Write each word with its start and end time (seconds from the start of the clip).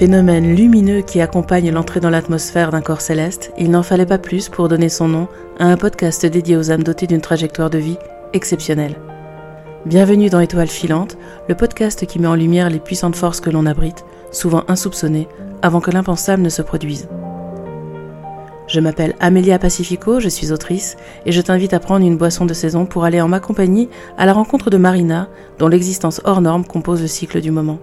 Phénomène 0.00 0.56
lumineux 0.56 1.02
qui 1.02 1.20
accompagne 1.20 1.70
l'entrée 1.70 2.00
dans 2.00 2.08
l'atmosphère 2.08 2.70
d'un 2.70 2.80
corps 2.80 3.02
céleste, 3.02 3.52
il 3.58 3.70
n'en 3.70 3.82
fallait 3.82 4.06
pas 4.06 4.16
plus 4.16 4.48
pour 4.48 4.66
donner 4.66 4.88
son 4.88 5.08
nom 5.08 5.28
à 5.58 5.66
un 5.66 5.76
podcast 5.76 6.24
dédié 6.24 6.56
aux 6.56 6.70
âmes 6.70 6.82
dotées 6.82 7.06
d'une 7.06 7.20
trajectoire 7.20 7.68
de 7.68 7.76
vie 7.76 7.98
exceptionnelle. 8.32 8.96
Bienvenue 9.84 10.30
dans 10.30 10.40
Étoile 10.40 10.68
filante, 10.68 11.18
le 11.50 11.54
podcast 11.54 12.06
qui 12.06 12.18
met 12.18 12.28
en 12.28 12.34
lumière 12.34 12.70
les 12.70 12.78
puissantes 12.78 13.14
forces 13.14 13.42
que 13.42 13.50
l'on 13.50 13.66
abrite, 13.66 14.06
souvent 14.32 14.64
insoupçonnées, 14.68 15.28
avant 15.60 15.82
que 15.82 15.90
l'impensable 15.90 16.42
ne 16.42 16.48
se 16.48 16.62
produise. 16.62 17.06
Je 18.68 18.80
m'appelle 18.80 19.16
Amelia 19.20 19.58
Pacifico, 19.58 20.18
je 20.18 20.30
suis 20.30 20.50
autrice, 20.50 20.96
et 21.26 21.32
je 21.32 21.42
t'invite 21.42 21.74
à 21.74 21.78
prendre 21.78 22.06
une 22.06 22.16
boisson 22.16 22.46
de 22.46 22.54
saison 22.54 22.86
pour 22.86 23.04
aller 23.04 23.20
en 23.20 23.28
ma 23.28 23.38
compagnie 23.38 23.90
à 24.16 24.24
la 24.24 24.32
rencontre 24.32 24.70
de 24.70 24.78
Marina, 24.78 25.28
dont 25.58 25.68
l'existence 25.68 26.22
hors 26.24 26.40
norme 26.40 26.64
compose 26.64 27.02
le 27.02 27.06
cycle 27.06 27.42
du 27.42 27.50
moment. 27.50 27.80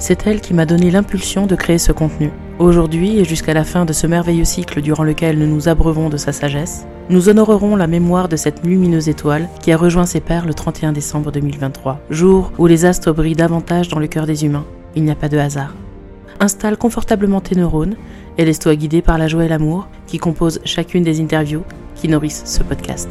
C'est 0.00 0.28
elle 0.28 0.40
qui 0.40 0.54
m'a 0.54 0.64
donné 0.64 0.92
l'impulsion 0.92 1.46
de 1.46 1.56
créer 1.56 1.78
ce 1.78 1.90
contenu. 1.90 2.30
Aujourd'hui 2.60 3.18
et 3.18 3.24
jusqu'à 3.24 3.52
la 3.52 3.64
fin 3.64 3.84
de 3.84 3.92
ce 3.92 4.06
merveilleux 4.06 4.44
cycle 4.44 4.80
durant 4.80 5.02
lequel 5.02 5.38
nous 5.38 5.46
nous 5.46 5.68
abreuvons 5.68 6.08
de 6.08 6.16
sa 6.16 6.30
sagesse, 6.32 6.86
nous 7.10 7.28
honorerons 7.28 7.74
la 7.74 7.88
mémoire 7.88 8.28
de 8.28 8.36
cette 8.36 8.64
lumineuse 8.64 9.08
étoile 9.08 9.48
qui 9.60 9.72
a 9.72 9.76
rejoint 9.76 10.06
ses 10.06 10.20
pères 10.20 10.46
le 10.46 10.54
31 10.54 10.92
décembre 10.92 11.32
2023, 11.32 12.00
jour 12.10 12.52
où 12.58 12.66
les 12.66 12.84
astres 12.84 13.12
brillent 13.12 13.34
davantage 13.34 13.88
dans 13.88 13.98
le 13.98 14.06
cœur 14.06 14.26
des 14.26 14.44
humains. 14.44 14.66
Il 14.94 15.02
n'y 15.02 15.10
a 15.10 15.16
pas 15.16 15.28
de 15.28 15.38
hasard. 15.38 15.74
Installe 16.38 16.76
confortablement 16.76 17.40
tes 17.40 17.56
neurones 17.56 17.96
et 18.36 18.44
laisse-toi 18.44 18.76
guider 18.76 19.02
par 19.02 19.18
la 19.18 19.26
joie 19.26 19.44
et 19.44 19.48
l'amour 19.48 19.88
qui 20.06 20.18
composent 20.18 20.60
chacune 20.64 21.02
des 21.02 21.20
interviews 21.20 21.64
qui 21.96 22.06
nourrissent 22.06 22.44
ce 22.44 22.62
podcast. 22.62 23.10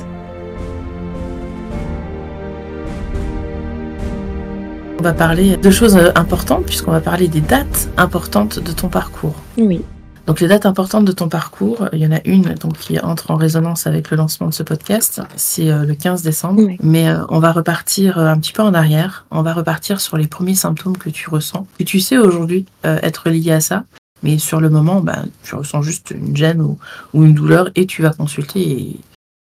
On 4.99 5.03
va 5.03 5.13
parler 5.13 5.57
de 5.57 5.69
choses 5.69 5.95
importantes 6.15 6.65
puisqu'on 6.65 6.91
va 6.91 7.01
parler 7.01 7.27
des 7.27 7.41
dates 7.41 7.89
importantes 7.97 8.57
de 8.59 8.71
ton 8.71 8.89
parcours. 8.89 9.35
Oui. 9.57 9.81
Donc 10.26 10.41
les 10.41 10.48
dates 10.48 10.65
importantes 10.65 11.05
de 11.05 11.12
ton 11.12 11.29
parcours, 11.29 11.87
il 11.93 11.99
y 11.99 12.07
en 12.07 12.12
a 12.12 12.20
une 12.26 12.55
donc 12.55 12.77
qui 12.77 12.99
entre 12.99 13.29
en 13.31 13.35
résonance 13.35 13.85
avec 13.85 14.09
le 14.09 14.17
lancement 14.17 14.48
de 14.48 14.54
ce 14.54 14.63
podcast, 14.63 15.21
c'est 15.35 15.70
euh, 15.70 15.85
le 15.85 15.93
15 15.93 16.23
décembre. 16.23 16.63
Oui. 16.63 16.77
Mais 16.81 17.07
euh, 17.07 17.20
on 17.29 17.39
va 17.39 17.51
repartir 17.51 18.17
euh, 18.17 18.26
un 18.26 18.39
petit 18.39 18.51
peu 18.51 18.63
en 18.63 18.73
arrière. 18.73 19.26
On 19.29 19.43
va 19.43 19.54
repartir 19.54 20.01
sur 20.01 20.17
les 20.17 20.27
premiers 20.27 20.55
symptômes 20.55 20.98
que 20.98 21.09
tu 21.09 21.29
ressens, 21.29 21.67
que 21.77 21.84
tu 21.84 21.99
sais 21.99 22.17
aujourd'hui 22.17 22.65
euh, 22.85 22.99
être 23.04 23.29
liés 23.29 23.51
à 23.51 23.61
ça. 23.61 23.85
Mais 24.23 24.39
sur 24.39 24.59
le 24.59 24.70
moment, 24.70 24.99
bah, 24.99 25.20
tu 25.43 25.54
ressens 25.54 25.84
juste 25.84 26.11
une 26.11 26.35
gêne 26.35 26.59
ou, 26.59 26.79
ou 27.13 27.23
une 27.23 27.35
douleur 27.35 27.70
et 27.76 27.85
tu 27.85 28.01
vas 28.01 28.09
consulter. 28.09 28.59
Et 28.59 28.99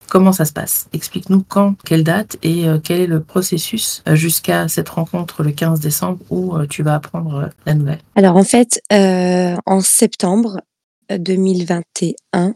comment 0.09 0.33
ça 0.33 0.45
se 0.45 0.53
passe? 0.53 0.89
Explique-nous 0.93 1.45
quand, 1.47 1.75
quelle 1.85 2.05
date 2.05 2.37
et 2.43 2.67
euh, 2.67 2.79
quel 2.83 3.01
est 3.01 3.07
le 3.07 3.23
processus 3.23 4.03
euh, 4.09 4.15
jusqu'à 4.15 4.69
cette 4.69 4.89
rencontre 4.89 5.43
le 5.43 5.53
15 5.53 5.81
décembre 5.81 6.19
où 6.31 6.57
euh, 6.57 6.67
tu 6.67 6.83
vas 6.83 6.95
apprendre 6.95 7.51
la 7.65 7.75
nouvelle? 7.75 8.01
Alors 8.15 8.37
en 8.37 8.45
fait, 8.45 8.81
en 8.91 9.81
septembre 9.81 10.61
2021, 11.11 12.55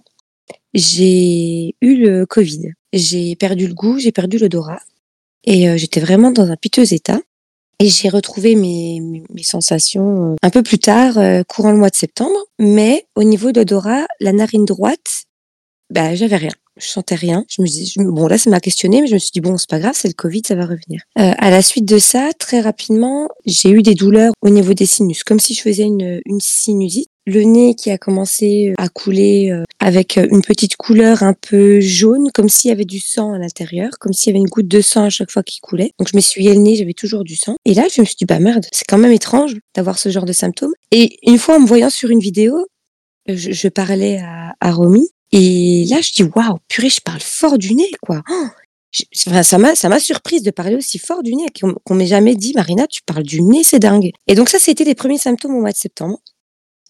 j'ai 0.74 1.74
eu 1.80 1.96
le 1.96 2.26
Covid. 2.26 2.72
J'ai 2.92 3.36
perdu 3.36 3.66
le 3.66 3.74
goût, 3.74 3.98
j'ai 3.98 4.12
perdu 4.12 4.38
l'odorat 4.38 4.80
et 5.44 5.76
j'étais 5.78 6.00
vraiment 6.00 6.30
dans 6.30 6.50
un 6.50 6.56
piteux 6.56 6.92
état. 6.92 7.18
Et 7.82 7.88
j'ai 7.88 8.10
retrouvé 8.10 8.56
mes, 8.56 9.22
sensations 9.42 10.36
un 10.42 10.50
peu 10.50 10.62
plus 10.62 10.78
tard, 10.78 11.14
courant 11.48 11.72
le 11.72 11.78
mois 11.78 11.88
de 11.88 11.94
septembre. 11.94 12.36
Mais 12.58 13.06
au 13.14 13.22
niveau 13.22 13.52
de 13.52 13.60
l'odorat, 13.60 14.06
la 14.20 14.32
narine 14.32 14.66
droite, 14.66 15.24
bah 15.90 16.14
j'avais 16.14 16.36
rien. 16.36 16.52
Je 16.80 16.88
sentais 16.88 17.14
rien. 17.14 17.44
Je 17.48 17.62
me 17.62 17.66
dis, 17.66 17.94
bon 17.98 18.26
là 18.26 18.38
ça 18.38 18.50
m'a 18.50 18.60
questionné, 18.60 19.00
mais 19.00 19.06
je 19.06 19.14
me 19.14 19.18
suis 19.18 19.30
dit 19.32 19.40
bon 19.40 19.56
c'est 19.56 19.68
pas 19.68 19.78
grave, 19.78 19.94
c'est 19.94 20.08
le 20.08 20.14
Covid, 20.14 20.42
ça 20.46 20.54
va 20.54 20.62
revenir. 20.62 21.02
Euh, 21.18 21.32
à 21.38 21.50
la 21.50 21.62
suite 21.62 21.84
de 21.84 21.98
ça, 21.98 22.30
très 22.38 22.60
rapidement, 22.60 23.28
j'ai 23.46 23.70
eu 23.70 23.82
des 23.82 23.94
douleurs 23.94 24.32
au 24.42 24.50
niveau 24.50 24.74
des 24.74 24.86
sinus, 24.86 25.24
comme 25.24 25.40
si 25.40 25.54
je 25.54 25.62
faisais 25.62 25.84
une, 25.84 26.20
sinusite. 26.40 27.08
Le 27.26 27.42
nez 27.42 27.74
qui 27.74 27.90
a 27.90 27.98
commencé 27.98 28.72
à 28.78 28.88
couler 28.88 29.50
euh, 29.52 29.62
avec 29.78 30.16
euh, 30.16 30.26
une 30.32 30.40
petite 30.40 30.76
couleur 30.76 31.22
un 31.22 31.34
peu 31.34 31.78
jaune, 31.78 32.30
comme 32.32 32.48
s'il 32.48 32.70
y 32.70 32.72
avait 32.72 32.86
du 32.86 32.98
sang 32.98 33.34
à 33.34 33.38
l'intérieur, 33.38 33.90
comme 34.00 34.12
s'il 34.12 34.30
y 34.30 34.32
avait 34.32 34.40
une 34.40 34.48
goutte 34.48 34.66
de 34.66 34.80
sang 34.80 35.04
à 35.04 35.10
chaque 35.10 35.30
fois 35.30 35.42
qui 35.42 35.60
coulait. 35.60 35.92
Donc 35.98 36.08
je 36.08 36.16
m'essuyais 36.16 36.54
le 36.54 36.60
nez, 36.60 36.76
j'avais 36.76 36.94
toujours 36.94 37.22
du 37.22 37.36
sang. 37.36 37.56
Et 37.66 37.74
là, 37.74 37.86
je 37.94 38.00
me 38.00 38.06
suis 38.06 38.16
dit, 38.16 38.24
bah 38.24 38.40
merde, 38.40 38.66
c'est 38.72 38.86
quand 38.88 38.98
même 38.98 39.12
étrange 39.12 39.54
d'avoir 39.76 39.98
ce 39.98 40.08
genre 40.08 40.24
de 40.24 40.32
symptômes. 40.32 40.72
Et 40.90 41.18
une 41.22 41.38
fois 41.38 41.56
en 41.56 41.60
me 41.60 41.66
voyant 41.66 41.90
sur 41.90 42.10
une 42.10 42.20
vidéo, 42.20 42.66
je, 43.28 43.52
je 43.52 43.68
parlais 43.68 44.18
à, 44.18 44.54
à 44.60 44.72
Romy, 44.72 45.08
et 45.32 45.84
là, 45.88 46.00
je 46.00 46.12
dis, 46.12 46.22
waouh, 46.22 46.58
purée, 46.68 46.90
je 46.90 47.00
parle 47.00 47.20
fort 47.20 47.58
du 47.58 47.74
nez, 47.74 47.90
quoi. 48.02 48.22
Oh, 48.30 48.46
enfin, 49.26 49.42
ça 49.42 49.58
m'a, 49.58 49.74
ça 49.74 49.88
m'a 49.88 50.00
surprise 50.00 50.42
de 50.42 50.50
parler 50.50 50.74
aussi 50.74 50.98
fort 50.98 51.22
du 51.22 51.34
nez, 51.34 51.46
qu'on, 51.58 51.74
qu'on 51.84 51.94
m'ait 51.94 52.06
jamais 52.06 52.34
dit, 52.34 52.52
Marina, 52.54 52.86
tu 52.86 53.02
parles 53.02 53.22
du 53.22 53.42
nez, 53.42 53.62
c'est 53.62 53.78
dingue. 53.78 54.10
Et 54.26 54.34
donc 54.34 54.48
ça, 54.48 54.58
c'était 54.58 54.84
les 54.84 54.94
premiers 54.94 55.18
symptômes 55.18 55.54
au 55.54 55.60
mois 55.60 55.72
de 55.72 55.76
septembre. 55.76 56.18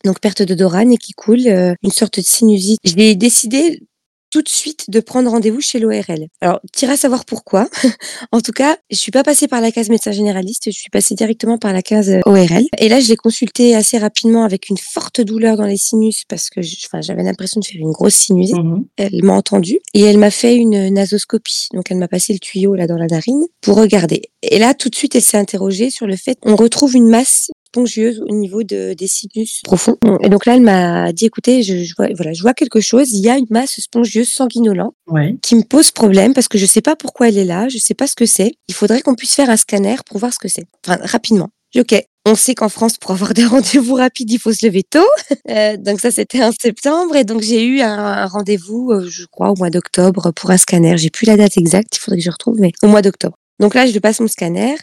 Donc 0.04 0.20
perte 0.20 0.42
d'odorat, 0.42 0.84
nez 0.84 0.96
qui 0.96 1.12
coule, 1.12 1.46
euh, 1.46 1.74
une 1.82 1.90
sorte 1.90 2.18
de 2.18 2.24
sinusite. 2.24 2.80
J'ai 2.84 3.14
décidé 3.14 3.82
tout 4.30 4.42
de 4.42 4.48
suite 4.48 4.88
de 4.88 5.00
prendre 5.00 5.30
rendez-vous 5.30 5.60
chez 5.60 5.78
l'ORL. 5.78 6.28
Alors, 6.40 6.60
tu 6.72 6.84
iras 6.84 6.96
savoir 6.96 7.24
pourquoi. 7.24 7.68
en 8.32 8.40
tout 8.40 8.52
cas, 8.52 8.76
je 8.90 8.96
suis 8.96 9.10
pas 9.10 9.22
passée 9.22 9.48
par 9.48 9.60
la 9.60 9.72
case 9.72 9.88
médecin 9.88 10.12
généraliste, 10.12 10.64
je 10.66 10.78
suis 10.78 10.90
passée 10.90 11.14
directement 11.14 11.58
par 11.58 11.72
la 11.72 11.82
case 11.82 12.10
euh, 12.10 12.20
ORL. 12.26 12.64
Et 12.78 12.88
là, 12.88 13.00
je 13.00 13.08
l'ai 13.08 13.16
consulté 13.16 13.74
assez 13.74 13.98
rapidement 13.98 14.44
avec 14.44 14.68
une 14.68 14.78
forte 14.78 15.20
douleur 15.20 15.56
dans 15.56 15.66
les 15.66 15.76
sinus 15.76 16.24
parce 16.28 16.48
que 16.48 16.60
j'avais 16.62 17.22
l'impression 17.22 17.60
de 17.60 17.64
faire 17.64 17.80
une 17.80 17.92
grosse 17.92 18.14
sinusite. 18.14 18.56
Elle 18.96 19.22
m'a 19.24 19.34
entendu 19.34 19.78
et 19.94 20.02
elle 20.02 20.18
m'a 20.18 20.30
fait 20.30 20.56
une 20.56 20.90
nasoscopie. 20.90 21.68
Donc, 21.74 21.90
elle 21.90 21.98
m'a 21.98 22.08
passé 22.08 22.32
le 22.32 22.38
tuyau 22.38 22.74
là 22.74 22.86
dans 22.86 22.96
la 22.96 23.06
narine 23.06 23.44
pour 23.60 23.76
regarder. 23.76 24.22
Et 24.42 24.58
là, 24.58 24.74
tout 24.74 24.88
de 24.88 24.94
suite, 24.94 25.14
elle 25.14 25.22
s'est 25.22 25.38
interrogée 25.38 25.90
sur 25.90 26.06
le 26.06 26.16
fait 26.16 26.36
qu'on 26.40 26.56
retrouve 26.56 26.96
une 26.96 27.08
masse 27.08 27.50
spongieuse 27.72 28.20
au 28.28 28.34
niveau 28.34 28.62
de, 28.62 28.94
des 28.94 29.06
sinus 29.06 29.60
profonds. 29.64 29.96
Et 30.22 30.28
donc 30.28 30.44
là, 30.46 30.54
elle 30.54 30.60
m'a 30.62 31.12
dit, 31.12 31.26
écoutez, 31.26 31.62
je, 31.62 31.84
je 31.84 31.94
vois, 31.96 32.08
voilà, 32.16 32.32
je 32.32 32.42
vois 32.42 32.54
quelque 32.54 32.80
chose. 32.80 33.10
Il 33.12 33.20
y 33.20 33.30
a 33.30 33.36
une 33.38 33.46
masse 33.50 33.80
spongieuse 33.80 34.28
sanguinolente 34.28 34.94
Ouais. 35.08 35.36
qui 35.42 35.54
me 35.56 35.62
pose 35.62 35.90
problème 35.90 36.34
parce 36.34 36.48
que 36.48 36.58
je 36.58 36.66
sais 36.66 36.80
pas 36.82 36.96
pourquoi 36.96 37.28
elle 37.28 37.38
est 37.38 37.44
là, 37.44 37.68
je 37.68 37.78
sais 37.78 37.94
pas 37.94 38.06
ce 38.06 38.14
que 38.14 38.26
c'est. 38.26 38.52
Il 38.68 38.74
faudrait 38.74 39.00
qu'on 39.02 39.14
puisse 39.14 39.34
faire 39.34 39.50
un 39.50 39.56
scanner 39.56 39.96
pour 40.06 40.18
voir 40.18 40.32
ce 40.32 40.38
que 40.38 40.48
c'est. 40.48 40.64
Enfin, 40.86 40.98
rapidement. 41.02 41.48
Ok. 41.76 41.94
On 42.26 42.34
sait 42.34 42.54
qu'en 42.54 42.68
France, 42.68 42.98
pour 42.98 43.12
avoir 43.12 43.32
des 43.32 43.44
rendez-vous 43.46 43.94
rapides, 43.94 44.30
il 44.30 44.38
faut 44.38 44.52
se 44.52 44.66
lever 44.66 44.82
tôt. 44.82 45.06
Euh, 45.48 45.76
donc 45.76 46.00
ça, 46.00 46.10
c'était 46.12 46.44
en 46.44 46.52
septembre. 46.52 47.16
Et 47.16 47.24
donc, 47.24 47.40
j'ai 47.42 47.64
eu 47.64 47.80
un, 47.80 47.98
un 47.98 48.26
rendez-vous, 48.26 48.90
euh, 48.92 49.08
je 49.08 49.24
crois, 49.24 49.50
au 49.50 49.56
mois 49.56 49.70
d'octobre 49.70 50.30
pour 50.32 50.50
un 50.50 50.58
scanner. 50.58 50.96
J'ai 50.96 51.10
plus 51.10 51.26
la 51.26 51.36
date 51.36 51.56
exacte, 51.56 51.96
il 51.96 51.98
faudrait 51.98 52.18
que 52.18 52.24
je 52.24 52.30
retrouve, 52.30 52.56
mais 52.60 52.70
au 52.82 52.86
mois 52.88 53.02
d'octobre. 53.02 53.36
Donc 53.58 53.74
là, 53.74 53.86
je 53.86 53.98
passe 53.98 54.20
mon 54.20 54.28
scanner. 54.28 54.76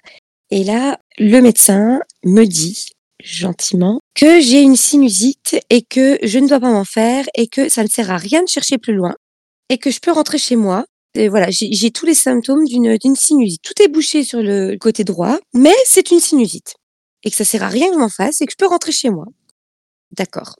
Et 0.50 0.64
là, 0.66 1.00
le 1.18 1.42
médecin 1.42 2.00
me 2.24 2.46
dit 2.46 2.88
gentiment 3.24 4.00
que 4.16 4.40
j'ai 4.40 4.62
une 4.62 4.76
sinusite 4.76 5.60
et 5.70 5.82
que 5.82 6.20
je 6.24 6.40
ne 6.40 6.48
dois 6.48 6.60
pas 6.60 6.72
m'en 6.72 6.86
faire 6.86 7.26
et 7.36 7.48
que 7.48 7.70
ça 7.70 7.84
ne 7.84 7.88
sert 7.88 8.12
à 8.12 8.18
rien 8.18 8.44
de 8.44 8.48
chercher 8.48 8.78
plus 8.78 8.94
loin 8.94 9.16
et 9.70 9.78
que 9.78 9.92
je 9.92 10.00
peux 10.00 10.12
rentrer 10.12 10.38
chez 10.38 10.56
moi. 10.56 10.86
Et 11.16 11.30
voilà, 11.30 11.48
j'ai 11.50 11.90
tous 11.90 12.06
les 12.06 12.14
symptômes 12.14 12.66
d'une 12.66 13.16
sinusite. 13.16 13.62
Tout 13.64 13.82
est 13.82 13.88
bouché 13.88 14.24
sur 14.24 14.42
le 14.42 14.78
côté 14.78 15.04
droit, 15.04 15.40
mais 15.54 15.74
c'est 15.86 16.12
une 16.12 16.20
sinusite. 16.20 16.76
Et 17.24 17.32
que 17.32 17.36
ça 17.36 17.44
sert 17.44 17.64
à 17.64 17.70
rien 17.70 17.88
que 17.88 17.96
je 17.96 18.00
m'en 18.00 18.10
fasse 18.10 18.40
et 18.42 18.46
que 18.46 18.52
je 18.52 18.58
peux 18.58 18.68
rentrer 18.68 18.92
chez 18.92 19.10
moi. 19.10 19.26
D'accord. 20.16 20.56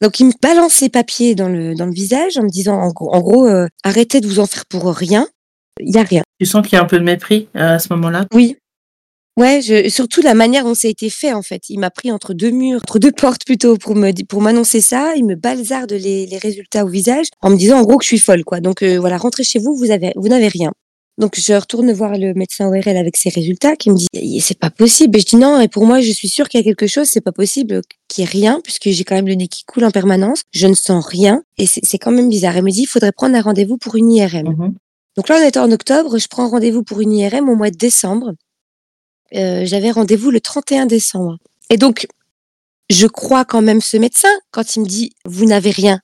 Donc 0.00 0.20
il 0.20 0.26
me 0.26 0.32
balance 0.40 0.74
ses 0.74 0.90
papiers 0.90 1.34
dans 1.34 1.48
le 1.48 1.74
dans 1.74 1.86
le 1.86 1.92
visage 1.92 2.36
en 2.36 2.42
me 2.42 2.48
disant 2.48 2.80
en 2.80 2.92
gros, 2.92 3.12
en 3.12 3.20
gros 3.20 3.46
euh, 3.46 3.66
arrêtez 3.82 4.20
de 4.20 4.28
vous 4.28 4.38
en 4.38 4.46
faire 4.46 4.66
pour 4.66 4.86
rien. 4.94 5.26
Il 5.80 5.92
y 5.92 5.98
a 5.98 6.02
rien. 6.02 6.22
Tu 6.38 6.46
sens 6.46 6.62
qu'il 6.62 6.76
y 6.76 6.78
a 6.78 6.82
un 6.82 6.86
peu 6.86 6.98
de 6.98 7.04
mépris 7.04 7.48
euh, 7.56 7.74
à 7.74 7.78
ce 7.78 7.92
moment-là? 7.94 8.26
Oui. 8.32 8.56
Ouais, 9.36 9.60
je, 9.62 9.88
surtout 9.88 10.22
la 10.22 10.34
manière 10.34 10.64
dont 10.64 10.74
ça 10.74 10.86
a 10.86 10.90
été 10.90 11.10
fait 11.10 11.32
en 11.32 11.42
fait. 11.42 11.68
Il 11.68 11.80
m'a 11.80 11.90
pris 11.90 12.12
entre 12.12 12.34
deux 12.34 12.50
murs, 12.50 12.78
entre 12.78 13.00
deux 13.00 13.10
portes 13.10 13.44
plutôt 13.44 13.76
pour 13.76 13.96
me 13.96 14.12
pour 14.24 14.40
m'annoncer 14.40 14.80
ça. 14.80 15.14
Il 15.16 15.24
me 15.24 15.34
balzarde 15.34 15.92
les, 15.92 16.26
les 16.26 16.38
résultats 16.38 16.84
au 16.84 16.88
visage 16.88 17.26
en 17.42 17.50
me 17.50 17.56
disant 17.56 17.78
en 17.78 17.82
gros 17.82 17.98
que 17.98 18.04
je 18.04 18.08
suis 18.08 18.18
folle 18.18 18.44
quoi. 18.44 18.60
Donc 18.60 18.82
euh, 18.82 18.96
voilà, 18.98 19.16
rentrez 19.16 19.42
chez 19.42 19.58
vous, 19.58 19.74
vous 19.74 19.90
avez 19.90 20.12
vous 20.14 20.28
n'avez 20.28 20.46
rien. 20.46 20.72
Donc 21.18 21.34
je 21.36 21.52
retourne 21.52 21.92
voir 21.92 22.16
le 22.16 22.32
médecin 22.34 22.68
ORL 22.68 22.96
avec 22.96 23.16
ses 23.16 23.28
résultats 23.28 23.74
qui 23.74 23.90
me 23.90 23.96
dit 23.96 24.06
Eh, 24.12 24.38
c'est 24.40 24.58
pas 24.58 24.70
possible. 24.70 25.16
Et 25.16 25.20
je 25.20 25.26
dis 25.26 25.36
non 25.36 25.60
et 25.60 25.66
pour 25.66 25.84
moi 25.84 26.00
je 26.00 26.12
suis 26.12 26.28
sûre 26.28 26.48
qu'il 26.48 26.60
y 26.60 26.62
a 26.62 26.64
quelque 26.64 26.86
chose. 26.86 27.08
C'est 27.10 27.20
pas 27.20 27.32
possible 27.32 27.80
qu'il 28.06 28.22
y 28.22 28.26
ait 28.26 28.30
rien 28.30 28.60
puisque 28.62 28.88
j'ai 28.90 29.02
quand 29.02 29.16
même 29.16 29.26
le 29.26 29.34
nez 29.34 29.48
qui 29.48 29.64
coule 29.64 29.84
en 29.84 29.90
permanence. 29.90 30.42
Je 30.52 30.68
ne 30.68 30.74
sens 30.74 31.04
rien 31.04 31.42
et 31.58 31.66
c'est 31.66 31.80
c'est 31.82 31.98
quand 31.98 32.12
même 32.12 32.28
bizarre. 32.28 32.56
Elle 32.56 32.64
me 32.64 32.70
dit 32.70 32.82
il 32.82 32.86
faudrait 32.86 33.10
prendre 33.10 33.34
un 33.34 33.42
rendez-vous 33.42 33.78
pour 33.78 33.96
une 33.96 34.12
IRM. 34.12 34.48
Mhm. 34.48 34.74
Donc 35.16 35.28
là, 35.28 35.38
on 35.40 35.46
était 35.46 35.60
en 35.60 35.70
octobre, 35.70 36.18
je 36.18 36.26
prends 36.28 36.48
rendez-vous 36.48 36.82
pour 36.82 37.00
une 37.00 37.12
IRM 37.12 37.48
au 37.48 37.54
mois 37.54 37.70
de 37.70 37.76
décembre. 37.76 38.32
Euh, 39.34 39.64
J'avais 39.64 39.90
rendez-vous 39.90 40.30
le 40.30 40.40
31 40.40 40.86
décembre. 40.86 41.38
Et 41.70 41.76
donc, 41.76 42.06
je 42.90 43.06
crois 43.06 43.44
quand 43.44 43.62
même 43.62 43.80
ce 43.80 43.96
médecin 43.96 44.28
quand 44.50 44.76
il 44.76 44.82
me 44.82 44.86
dit, 44.86 45.12
vous 45.24 45.44
n'avez 45.46 45.70
rien. 45.70 46.00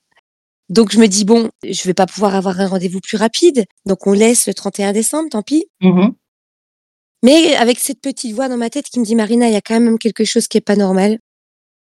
Donc, 0.69 0.91
je 0.91 0.99
me 0.99 1.07
dis, 1.07 1.25
bon, 1.25 1.49
je 1.63 1.83
vais 1.83 1.93
pas 1.93 2.05
pouvoir 2.05 2.33
avoir 2.35 2.59
un 2.59 2.67
rendez-vous 2.67 3.01
plus 3.01 3.17
rapide. 3.17 3.65
Donc, 3.85 4.07
on 4.07 4.13
laisse 4.13 4.47
le 4.47 4.53
31 4.53 4.93
décembre, 4.93 5.29
tant 5.29 5.41
pis. 5.41 5.65
Mhm. 5.81 6.13
Mais 7.23 7.55
avec 7.55 7.77
cette 7.79 8.01
petite 8.01 8.33
voix 8.33 8.49
dans 8.49 8.57
ma 8.57 8.69
tête 8.69 8.85
qui 8.85 8.99
me 8.99 9.05
dit, 9.05 9.15
Marina, 9.15 9.47
il 9.47 9.53
y 9.53 9.57
a 9.57 9.61
quand 9.61 9.79
même 9.79 9.99
quelque 9.99 10.25
chose 10.25 10.47
qui 10.47 10.57
est 10.57 10.61
pas 10.61 10.75
normal. 10.75 11.19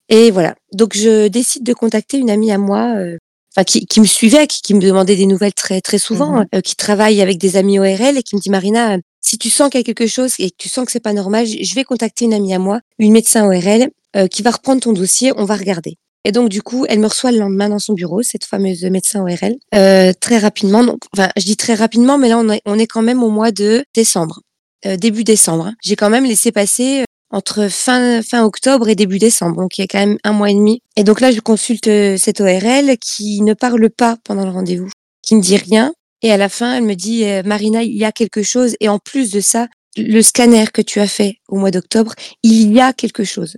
Et 0.10 0.32
voilà. 0.32 0.56
Donc, 0.74 0.96
je 0.98 1.28
décide 1.28 1.64
de 1.64 1.74
contacter 1.74 2.18
une 2.18 2.30
amie 2.30 2.52
à 2.52 2.58
moi, 2.58 2.96
euh, 2.98 3.18
enfin 3.56 3.64
qui, 3.64 3.86
qui 3.86 4.00
me 4.00 4.06
suivait, 4.06 4.48
qui, 4.48 4.62
qui 4.62 4.74
me 4.74 4.80
demandait 4.82 5.16
des 5.16 5.26
nouvelles 5.28 5.54
très 5.54 5.80
très 5.82 6.00
souvent, 6.00 6.40
Mhm. 6.40 6.46
euh, 6.56 6.62
qui 6.62 6.76
travaille 6.76 7.22
avec 7.22 7.38
des 7.38 7.56
amis 7.58 7.78
ORL 7.78 8.18
et 8.18 8.24
qui 8.24 8.36
me 8.36 8.42
dit 8.42 8.50
Marina, 8.50 8.98
si 9.22 9.38
tu 9.38 9.50
sens 9.50 9.70
qu'il 9.70 9.80
y 9.80 9.82
a 9.82 9.84
quelque 9.84 10.08
chose 10.08 10.34
et 10.40 10.50
que 10.50 10.56
tu 10.58 10.70
sens 10.70 10.86
que 10.86 10.92
c'est 10.92 11.00
pas 11.00 11.14
normal, 11.14 11.46
je 11.46 11.76
vais 11.76 11.84
contacter 11.84 12.26
une 12.26 12.34
amie 12.34 12.54
à 12.54 12.60
moi, 12.60 12.80
une 13.00 13.12
médecin 13.12 13.46
ORL, 13.46 13.90
euh, 14.16 14.28
qui 14.28 14.42
va 14.42 14.52
reprendre 14.52 14.82
ton 14.82 14.94
dossier, 14.94 15.32
on 15.38 15.46
va 15.46 15.56
regarder. 15.56 15.98
Et 16.24 16.32
donc 16.32 16.50
du 16.50 16.62
coup, 16.62 16.86
elle 16.88 17.00
me 17.00 17.08
reçoit 17.08 17.32
le 17.32 17.40
lendemain 17.40 17.70
dans 17.70 17.80
son 17.80 17.94
bureau, 17.94 18.22
cette 18.22 18.46
fameuse 18.46 18.84
médecin 18.84 19.22
ORL, 19.24 19.56
euh, 19.74 20.12
très 20.20 20.38
rapidement. 20.38 20.84
Donc, 20.84 21.00
enfin, 21.16 21.30
je 21.38 21.44
dis 21.46 21.58
très 21.58 21.74
rapidement, 21.74 22.18
mais 22.18 22.30
là 22.30 22.38
on 22.38 22.50
est, 22.50 22.62
on 22.66 22.78
est 22.78 22.88
quand 22.88 23.02
même 23.02 23.24
au 23.24 23.30
mois 23.30 23.52
de 23.52 23.84
décembre, 23.96 24.42
euh, 24.86 24.98
début 24.98 25.24
décembre. 25.24 25.68
hein. 25.68 25.74
J'ai 25.84 25.96
quand 25.96 26.10
même 26.10 26.26
laissé 26.26 26.52
passer 26.52 27.02
euh, 27.02 27.06
entre 27.32 27.70
fin 27.70 28.22
fin 28.22 28.44
octobre 28.44 28.90
et 28.90 28.96
début 28.96 29.18
décembre, 29.18 29.56
donc 29.62 29.78
il 29.78 29.82
y 29.82 29.84
a 29.84 29.88
quand 29.88 30.00
même 30.00 30.18
un 30.24 30.34
mois 30.34 30.52
et 30.52 30.54
demi. 30.54 30.82
Et 30.98 31.04
donc 31.04 31.22
là, 31.22 31.32
je 31.32 31.40
consulte 31.40 31.88
euh, 31.88 32.18
cette 32.18 32.42
ORL 32.42 32.98
qui 33.00 33.42
ne 33.42 33.54
parle 33.54 33.90
pas 33.90 34.18
pendant 34.24 34.46
le 34.46 34.52
rendez-vous, 34.52 34.90
qui 35.24 35.36
ne 35.36 35.42
dit 35.42 35.58
rien. 35.58 35.94
Et 36.22 36.32
à 36.32 36.38
la 36.38 36.50
fin, 36.50 36.76
elle 36.76 36.84
me 36.84 36.96
dit, 36.96 37.26
euh, 37.26 37.42
Marina, 37.44 37.84
il 37.84 37.96
y 37.96 38.06
a 38.06 38.12
quelque 38.12 38.44
chose. 38.44 38.76
Et 38.80 38.90
en 38.90 39.00
plus 39.00 39.32
de 39.32 39.40
ça, 39.40 39.68
le 39.98 40.22
scanner 40.22 40.66
que 40.74 40.82
tu 40.82 41.00
as 41.00 41.08
fait 41.08 41.38
au 41.50 41.58
mois 41.58 41.72
d'octobre, 41.72 42.14
il 42.44 42.72
y 42.74 42.80
a 42.80 42.94
quelque 42.94 43.24
chose. 43.24 43.58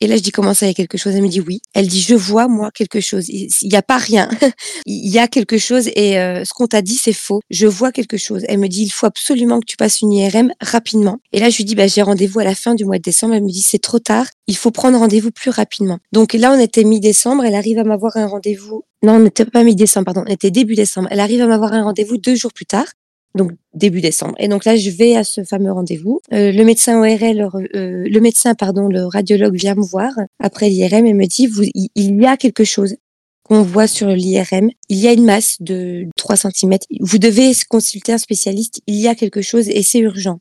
Et 0.00 0.06
là, 0.06 0.16
je 0.16 0.22
dis 0.22 0.32
comment 0.32 0.54
ça, 0.54 0.66
y 0.66 0.70
a 0.70 0.74
quelque 0.74 0.98
chose? 0.98 1.14
Elle 1.14 1.22
me 1.22 1.28
dit 1.28 1.40
oui. 1.40 1.60
Elle 1.72 1.86
dit 1.86 2.00
je 2.00 2.14
vois 2.14 2.48
moi 2.48 2.70
quelque 2.72 3.00
chose. 3.00 3.28
Il 3.28 3.48
n'y 3.62 3.76
a 3.76 3.82
pas 3.82 3.98
rien. 3.98 4.28
il 4.86 5.10
y 5.10 5.18
a 5.18 5.28
quelque 5.28 5.58
chose 5.58 5.88
et 5.94 6.18
euh, 6.18 6.44
ce 6.44 6.52
qu'on 6.52 6.66
t'a 6.66 6.82
dit 6.82 6.96
c'est 6.96 7.12
faux. 7.12 7.40
Je 7.50 7.66
vois 7.66 7.92
quelque 7.92 8.16
chose. 8.16 8.44
Elle 8.48 8.58
me 8.58 8.68
dit 8.68 8.82
il 8.82 8.90
faut 8.90 9.06
absolument 9.06 9.60
que 9.60 9.66
tu 9.66 9.76
passes 9.76 10.00
une 10.00 10.12
IRM 10.12 10.52
rapidement. 10.60 11.18
Et 11.32 11.40
là, 11.40 11.48
je 11.50 11.58
lui 11.58 11.64
dis 11.64 11.74
bah 11.74 11.86
j'ai 11.86 12.02
rendez-vous 12.02 12.40
à 12.40 12.44
la 12.44 12.54
fin 12.54 12.74
du 12.74 12.84
mois 12.84 12.98
de 12.98 13.02
décembre. 13.02 13.34
Elle 13.34 13.44
me 13.44 13.50
dit 13.50 13.62
c'est 13.62 13.80
trop 13.80 13.98
tard. 13.98 14.26
Il 14.46 14.56
faut 14.56 14.70
prendre 14.70 14.98
rendez-vous 14.98 15.30
plus 15.30 15.50
rapidement. 15.50 15.98
Donc 16.12 16.34
là, 16.34 16.52
on 16.52 16.60
était 16.60 16.84
mi-décembre. 16.84 17.44
Elle 17.44 17.54
arrive 17.54 17.78
à 17.78 17.84
m'avoir 17.84 18.16
un 18.16 18.26
rendez-vous. 18.26 18.84
Non, 19.02 19.14
on 19.14 19.20
n'était 19.20 19.44
pas 19.44 19.62
mi-décembre, 19.62 20.06
pardon. 20.06 20.24
On 20.26 20.30
était 20.30 20.50
début 20.50 20.74
décembre. 20.74 21.08
Elle 21.10 21.20
arrive 21.20 21.40
à 21.40 21.46
m'avoir 21.46 21.72
un 21.72 21.84
rendez-vous 21.84 22.18
deux 22.18 22.34
jours 22.34 22.52
plus 22.52 22.66
tard 22.66 22.86
donc 23.34 23.52
début 23.72 24.00
décembre. 24.00 24.34
Et 24.38 24.48
donc 24.48 24.64
là, 24.64 24.76
je 24.76 24.90
vais 24.90 25.16
à 25.16 25.24
ce 25.24 25.42
fameux 25.44 25.72
rendez-vous. 25.72 26.20
Euh, 26.32 26.52
le 26.52 26.64
médecin 26.64 26.98
ORL, 26.98 27.48
euh, 27.74 28.04
le 28.08 28.20
médecin, 28.20 28.54
pardon, 28.54 28.88
le 28.88 29.06
radiologue 29.06 29.56
vient 29.56 29.74
me 29.74 29.82
voir 29.82 30.12
après 30.38 30.68
l'IRM 30.68 31.06
et 31.06 31.14
me 31.14 31.26
dit, 31.26 31.46
vous, 31.46 31.64
il 31.74 32.22
y 32.22 32.26
a 32.26 32.36
quelque 32.36 32.64
chose 32.64 32.96
qu'on 33.44 33.62
voit 33.62 33.86
sur 33.86 34.08
l'IRM. 34.08 34.70
Il 34.88 34.98
y 34.98 35.08
a 35.08 35.12
une 35.12 35.24
masse 35.24 35.56
de 35.60 36.06
3 36.16 36.36
cm. 36.36 36.78
Vous 37.00 37.18
devez 37.18 37.52
consulter 37.68 38.12
un 38.12 38.18
spécialiste. 38.18 38.80
Il 38.86 38.96
y 38.96 39.08
a 39.08 39.14
quelque 39.14 39.42
chose 39.42 39.68
et 39.68 39.82
c'est 39.82 39.98
urgent. 39.98 40.40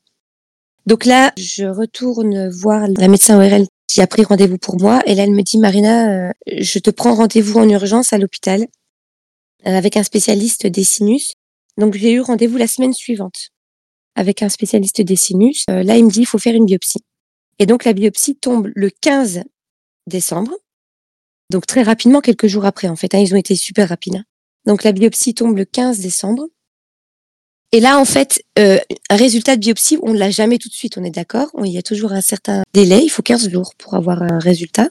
Donc 0.85 1.05
là, 1.05 1.31
je 1.37 1.65
retourne 1.65 2.49
voir 2.49 2.87
la 2.97 3.07
médecin 3.07 3.37
ORL 3.37 3.65
qui 3.87 4.01
a 4.01 4.07
pris 4.07 4.23
rendez-vous 4.23 4.57
pour 4.57 4.79
moi. 4.79 5.01
Et 5.05 5.15
là, 5.15 5.23
elle 5.23 5.31
me 5.31 5.43
dit, 5.43 5.57
Marina, 5.57 6.27
euh, 6.27 6.31
je 6.47 6.79
te 6.79 6.89
prends 6.89 7.13
rendez-vous 7.13 7.59
en 7.59 7.69
urgence 7.69 8.11
à 8.11 8.17
l'hôpital 8.17 8.61
euh, 9.65 9.77
avec 9.77 9.97
un 9.97 10.03
spécialiste 10.03 10.67
des 10.67 10.83
sinus. 10.83 11.33
Donc 11.77 11.95
j'ai 11.95 12.11
eu 12.13 12.21
rendez-vous 12.21 12.57
la 12.57 12.67
semaine 12.67 12.93
suivante 12.93 13.49
avec 14.15 14.43
un 14.43 14.49
spécialiste 14.49 15.01
des 15.01 15.15
sinus. 15.15 15.65
Euh, 15.69 15.83
là, 15.83 15.97
il 15.97 16.05
me 16.05 16.09
dit 16.11 16.21
il 16.21 16.25
faut 16.25 16.37
faire 16.37 16.55
une 16.55 16.65
biopsie. 16.65 17.03
Et 17.59 17.65
donc 17.65 17.83
la 17.85 17.93
biopsie 17.93 18.35
tombe 18.35 18.69
le 18.75 18.89
15 18.89 19.43
décembre. 20.07 20.53
Donc 21.49 21.65
très 21.65 21.83
rapidement, 21.83 22.21
quelques 22.21 22.47
jours 22.47 22.65
après 22.65 22.87
en 22.87 22.95
fait. 22.95 23.13
hein, 23.15 23.19
ils 23.19 23.33
ont 23.33 23.37
été 23.37 23.55
super 23.55 23.89
rapides. 23.89 24.23
Donc 24.65 24.83
la 24.83 24.91
biopsie 24.91 25.33
tombe 25.33 25.57
le 25.57 25.65
15 25.65 25.99
décembre. 25.99 26.47
Et 27.71 27.79
là, 27.79 27.99
en 27.99 28.05
fait, 28.05 28.43
euh, 28.59 28.77
un 29.09 29.15
résultat 29.15 29.55
de 29.55 29.61
biopsie, 29.61 29.97
on 30.03 30.13
ne 30.13 30.19
l'a 30.19 30.29
jamais 30.29 30.59
tout 30.59 30.69
de 30.69 30.73
suite, 30.73 30.97
on 30.99 31.03
est 31.03 31.09
d'accord. 31.09 31.49
Il 31.63 31.71
y 31.71 31.77
a 31.79 31.81
toujours 31.81 32.11
un 32.11 32.21
certain 32.21 32.61
délai, 32.73 33.01
il 33.03 33.09
faut 33.09 33.23
15 33.23 33.49
jours 33.49 33.73
pour 33.79 33.95
avoir 33.95 34.21
un 34.21 34.37
résultat. 34.37 34.89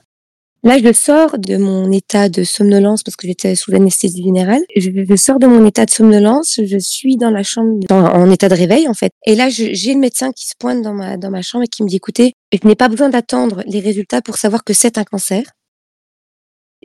Là, 0.65 0.79
je 0.79 0.93
sors 0.93 1.39
de 1.39 1.57
mon 1.57 1.91
état 1.91 2.29
de 2.29 2.45
somnolence 2.45 3.03
parce 3.03 3.17
que 3.17 3.27
j'étais 3.27 3.57
sous 3.57 3.73
l'anesthésie 3.73 4.23
générale. 4.23 4.63
Je, 4.77 5.17
sors 5.17 5.41
de 5.41 5.49
mon 5.49 5.67
état 5.67 5.85
de 5.85 5.91
somnolence, 5.91 6.61
je 6.65 6.79
suis 6.79 7.17
dans 7.17 7.31
la 7.31 7.43
chambre, 7.43 7.81
en 7.91 8.31
état 8.31 8.49
de 8.49 8.55
réveil 8.55 8.87
en 8.87 8.95
fait. 8.95 9.11
Et 9.27 9.35
là, 9.35 9.49
j'ai 9.49 9.93
le 9.93 9.99
médecin 9.99 10.31
qui 10.31 10.47
se 10.47 10.55
pointe 10.57 10.81
dans 10.81 10.95
ma, 10.95 11.17
dans 11.17 11.31
ma 11.31 11.43
chambre 11.43 11.65
et 11.65 11.67
qui 11.67 11.83
me 11.83 11.89
dit, 11.89 11.97
écoutez, 11.97 12.35
je 12.53 12.67
n'ai 12.67 12.77
pas 12.77 12.89
besoin 12.89 13.09
d'attendre 13.09 13.65
les 13.67 13.81
résultats 13.81 14.23
pour 14.23 14.37
savoir 14.37 14.63
que 14.63 14.73
c'est 14.73 14.99
un 14.99 15.05
cancer. 15.05 15.43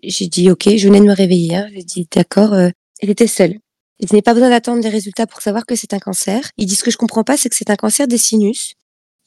J'ai 0.01 0.27
dit, 0.27 0.49
ok, 0.49 0.75
je 0.75 0.87
venais 0.87 0.99
de 0.99 1.05
me 1.05 1.13
réveiller. 1.13 1.55
Hein. 1.55 1.67
J'ai 1.71 1.83
dit, 1.83 2.07
d'accord, 2.11 2.53
euh, 2.53 2.69
j'étais 3.03 3.27
seule. 3.27 3.57
Je 3.99 4.13
n'ai 4.15 4.23
pas 4.23 4.33
besoin 4.33 4.49
d'attendre 4.49 4.81
les 4.81 4.89
résultats 4.89 5.27
pour 5.27 5.41
savoir 5.41 5.67
que 5.67 5.75
c'est 5.75 5.93
un 5.93 5.99
cancer. 5.99 6.49
Il 6.57 6.65
dit, 6.65 6.75
ce 6.75 6.83
que 6.83 6.91
je 6.91 6.97
comprends 6.97 7.23
pas, 7.23 7.37
c'est 7.37 7.49
que 7.49 7.55
c'est 7.55 7.69
un 7.69 7.75
cancer 7.75 8.07
des 8.07 8.17
sinus. 8.17 8.73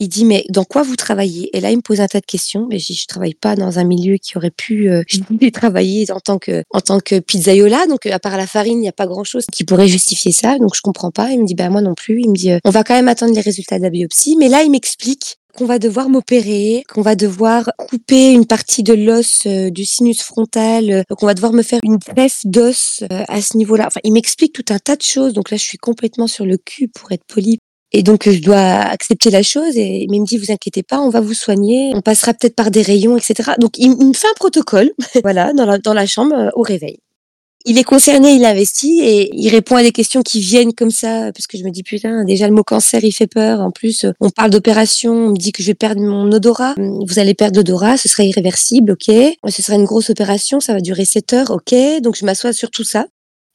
Il 0.02 0.08
dit, 0.08 0.24
mais 0.24 0.46
dans 0.48 0.64
quoi 0.64 0.82
vous 0.82 0.96
travaillez? 0.96 1.54
Et 1.54 1.60
là, 1.60 1.70
il 1.70 1.76
me 1.76 1.82
pose 1.82 2.00
un 2.00 2.06
tas 2.06 2.20
de 2.20 2.26
questions. 2.26 2.66
Mais 2.70 2.78
je 2.78 2.94
je 2.94 3.06
travaille 3.06 3.34
pas 3.34 3.54
dans 3.54 3.78
un 3.78 3.84
milieu 3.84 4.16
qui 4.16 4.38
aurait 4.38 4.50
pu 4.50 4.88
euh, 4.88 5.02
travailler 5.52 6.10
en 6.10 6.20
tant 6.20 6.38
que 6.38 6.64
en 6.70 6.80
tant 6.80 7.00
que 7.00 7.18
pizzaiola. 7.18 7.86
Donc, 7.86 8.06
euh, 8.06 8.12
à 8.12 8.18
part 8.18 8.38
la 8.38 8.46
farine, 8.46 8.78
il 8.78 8.80
n'y 8.80 8.88
a 8.88 8.92
pas 8.92 9.06
grand-chose 9.06 9.44
qui 9.52 9.64
pourrait 9.64 9.88
justifier 9.88 10.32
ça. 10.32 10.58
Donc, 10.58 10.74
je 10.74 10.80
comprends 10.80 11.10
pas. 11.10 11.30
Il 11.32 11.40
me 11.40 11.46
dit, 11.46 11.54
bah 11.54 11.68
moi 11.68 11.82
non 11.82 11.94
plus. 11.94 12.20
Il 12.22 12.30
me 12.30 12.34
dit, 12.34 12.50
euh, 12.50 12.58
on 12.64 12.70
va 12.70 12.82
quand 12.82 12.94
même 12.94 13.08
attendre 13.08 13.34
les 13.34 13.42
résultats 13.42 13.76
de 13.76 13.82
la 13.82 13.90
biopsie. 13.90 14.36
Mais 14.38 14.48
là, 14.48 14.62
il 14.62 14.70
m'explique 14.70 15.36
qu'on 15.54 15.66
va 15.66 15.78
devoir 15.78 16.08
m'opérer, 16.08 16.82
qu'on 16.88 17.02
va 17.02 17.14
devoir 17.14 17.70
couper 17.76 18.32
une 18.32 18.46
partie 18.46 18.82
de 18.82 18.94
l'os 18.94 19.46
du 19.46 19.84
sinus 19.84 20.22
frontal, 20.22 21.04
qu'on 21.18 21.26
va 21.26 21.34
devoir 21.34 21.52
me 21.52 21.62
faire 21.62 21.80
une 21.82 21.96
greffe 21.96 22.46
d'os 22.46 23.02
à 23.10 23.42
ce 23.42 23.56
niveau-là. 23.56 23.88
Enfin, 23.88 24.00
il 24.04 24.12
m'explique 24.12 24.52
tout 24.54 24.72
un 24.72 24.78
tas 24.78 24.94
de 24.94 25.02
choses. 25.02 25.32
Donc 25.34 25.50
là, 25.50 25.56
je 25.56 25.64
suis 25.64 25.76
complètement 25.76 26.28
sur 26.28 26.46
le 26.46 26.56
cul 26.56 26.86
pour 26.88 27.10
être 27.10 27.24
poli. 27.26 27.58
Et 27.92 28.02
donc, 28.02 28.28
je 28.28 28.40
dois 28.40 28.58
accepter 28.58 29.30
la 29.30 29.42
chose. 29.42 29.76
Et 29.76 30.06
mais 30.08 30.16
il 30.16 30.20
me 30.20 30.26
dit, 30.26 30.38
vous 30.38 30.52
inquiétez 30.52 30.82
pas, 30.82 31.00
on 31.00 31.10
va 31.10 31.20
vous 31.20 31.34
soigner. 31.34 31.92
On 31.94 32.00
passera 32.02 32.34
peut-être 32.34 32.54
par 32.54 32.70
des 32.70 32.82
rayons, 32.82 33.16
etc. 33.16 33.52
Donc, 33.60 33.78
il, 33.78 33.96
il 34.00 34.06
me 34.08 34.12
fait 34.12 34.28
un 34.28 34.34
protocole, 34.36 34.90
voilà, 35.22 35.52
dans 35.52 35.66
la, 35.66 35.78
dans 35.78 35.94
la 35.94 36.06
chambre 36.06 36.34
euh, 36.36 36.50
au 36.54 36.62
réveil. 36.62 36.98
Il 37.66 37.76
est 37.76 37.84
concerné, 37.84 38.32
il 38.32 38.44
investit 38.46 39.00
et 39.02 39.30
il 39.34 39.50
répond 39.50 39.76
à 39.76 39.82
des 39.82 39.92
questions 39.92 40.22
qui 40.22 40.40
viennent 40.40 40.72
comme 40.72 40.90
ça, 40.90 41.30
parce 41.34 41.46
que 41.46 41.58
je 41.58 41.64
me 41.64 41.70
dis 41.70 41.82
putain, 41.82 42.24
déjà 42.24 42.48
le 42.48 42.54
mot 42.54 42.64
cancer, 42.64 43.04
il 43.04 43.12
fait 43.12 43.26
peur. 43.26 43.60
En 43.60 43.70
plus, 43.70 44.04
euh, 44.04 44.12
on 44.18 44.30
parle 44.30 44.50
d'opération, 44.50 45.12
on 45.12 45.30
me 45.32 45.36
dit 45.36 45.52
que 45.52 45.62
je 45.62 45.66
vais 45.68 45.74
perdre 45.74 46.00
mon 46.00 46.32
odorat. 46.32 46.74
Hum, 46.78 47.04
Vous 47.06 47.18
allez 47.18 47.34
perdre 47.34 47.58
l'odorat, 47.58 47.98
ce 47.98 48.08
serait 48.08 48.26
irréversible, 48.26 48.92
ok. 48.92 49.14
Ce 49.48 49.62
serait 49.62 49.76
une 49.76 49.84
grosse 49.84 50.08
opération, 50.08 50.60
ça 50.60 50.72
va 50.72 50.80
durer 50.80 51.04
7 51.04 51.32
heures, 51.34 51.50
ok. 51.50 51.74
Donc 52.02 52.16
je 52.16 52.24
m'assois 52.24 52.54
sur 52.54 52.70
tout 52.70 52.84
ça. 52.84 53.06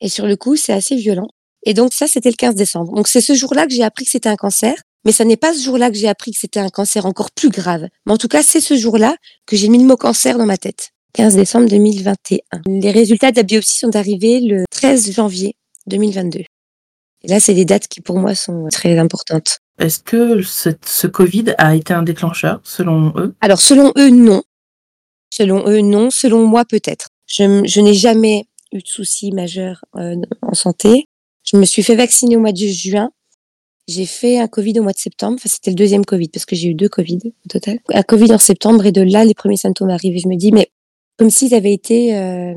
Et 0.01 0.09
sur 0.09 0.27
le 0.27 0.35
coup, 0.35 0.55
c'est 0.55 0.73
assez 0.73 0.95
violent. 0.95 1.29
Et 1.65 1.73
donc 1.73 1.93
ça, 1.93 2.07
c'était 2.07 2.29
le 2.29 2.35
15 2.35 2.55
décembre. 2.55 2.93
Donc 2.93 3.07
c'est 3.07 3.21
ce 3.21 3.33
jour-là 3.33 3.67
que 3.67 3.73
j'ai 3.73 3.83
appris 3.83 4.05
que 4.05 4.11
c'était 4.11 4.29
un 4.29 4.35
cancer. 4.35 4.75
Mais 5.03 5.11
ça 5.11 5.23
n'est 5.23 5.37
pas 5.37 5.53
ce 5.53 5.61
jour-là 5.61 5.91
que 5.91 5.97
j'ai 5.97 6.07
appris 6.07 6.31
que 6.31 6.39
c'était 6.39 6.59
un 6.59 6.69
cancer 6.69 7.05
encore 7.05 7.29
plus 7.29 7.49
grave. 7.49 7.87
Mais 8.05 8.13
en 8.13 8.17
tout 8.17 8.27
cas, 8.27 8.41
c'est 8.41 8.59
ce 8.59 8.75
jour-là 8.75 9.15
que 9.45 9.55
j'ai 9.55 9.69
mis 9.69 9.77
le 9.77 9.85
mot 9.85 9.97
cancer 9.97 10.37
dans 10.37 10.47
ma 10.47 10.57
tête. 10.57 10.89
15 11.13 11.35
décembre 11.35 11.69
2021. 11.69 12.39
Les 12.67 12.91
résultats 12.91 13.31
de 13.31 13.37
la 13.37 13.43
biopsie 13.43 13.77
sont 13.77 13.95
arrivés 13.95 14.41
le 14.41 14.65
13 14.71 15.11
janvier 15.13 15.55
2022. 15.85 16.39
Et 16.39 17.27
là, 17.27 17.39
c'est 17.39 17.53
des 17.53 17.65
dates 17.65 17.87
qui 17.87 18.01
pour 18.01 18.17
moi 18.17 18.35
sont 18.35 18.67
très 18.71 18.97
importantes. 18.97 19.59
Est-ce 19.79 19.99
que 19.99 20.41
ce, 20.41 20.69
ce 20.85 21.07
Covid 21.07 21.53
a 21.57 21.75
été 21.75 21.93
un 21.93 22.03
déclencheur, 22.03 22.59
selon 22.63 23.13
eux? 23.17 23.35
Alors, 23.41 23.61
selon 23.61 23.93
eux, 23.97 24.09
non. 24.09 24.43
Selon 25.29 25.67
eux, 25.69 25.81
non. 25.81 26.09
Selon 26.09 26.45
moi, 26.45 26.65
peut-être. 26.65 27.09
Je, 27.27 27.63
je 27.65 27.79
n'ai 27.79 27.93
jamais 27.93 28.45
eu 28.71 28.79
de 28.79 28.87
soucis 28.87 29.31
majeurs 29.31 29.85
euh, 29.95 30.15
en 30.41 30.53
santé. 30.53 31.05
Je 31.45 31.57
me 31.57 31.65
suis 31.65 31.83
fait 31.83 31.95
vacciner 31.95 32.35
au 32.37 32.39
mois 32.39 32.51
de 32.51 32.65
juin. 32.65 33.11
J'ai 33.87 34.07
fait 34.07 34.39
un 34.39 34.47
Covid 34.47 34.79
au 34.79 34.83
mois 34.83 34.93
de 34.93 34.97
septembre. 34.97 35.35
Enfin, 35.35 35.49
c'était 35.49 35.69
le 35.69 35.75
deuxième 35.75 36.05
Covid 36.05 36.29
parce 36.29 36.45
que 36.45 36.55
j'ai 36.55 36.69
eu 36.69 36.73
deux 36.73 36.89
Covid 36.89 37.19
au 37.25 37.49
total. 37.49 37.79
Un 37.93 38.01
Covid 38.01 38.33
en 38.33 38.39
septembre 38.39 38.85
et 38.85 38.91
de 38.91 39.01
là, 39.01 39.23
les 39.23 39.35
premiers 39.35 39.57
symptômes 39.57 39.91
arrivent. 39.91 40.19
Je 40.19 40.27
me 40.27 40.35
dis, 40.35 40.51
mais 40.51 40.71
comme 41.17 41.29
s'ils 41.29 41.53
avaient 41.53 41.73
été, 41.73 42.17
euh, 42.17 42.55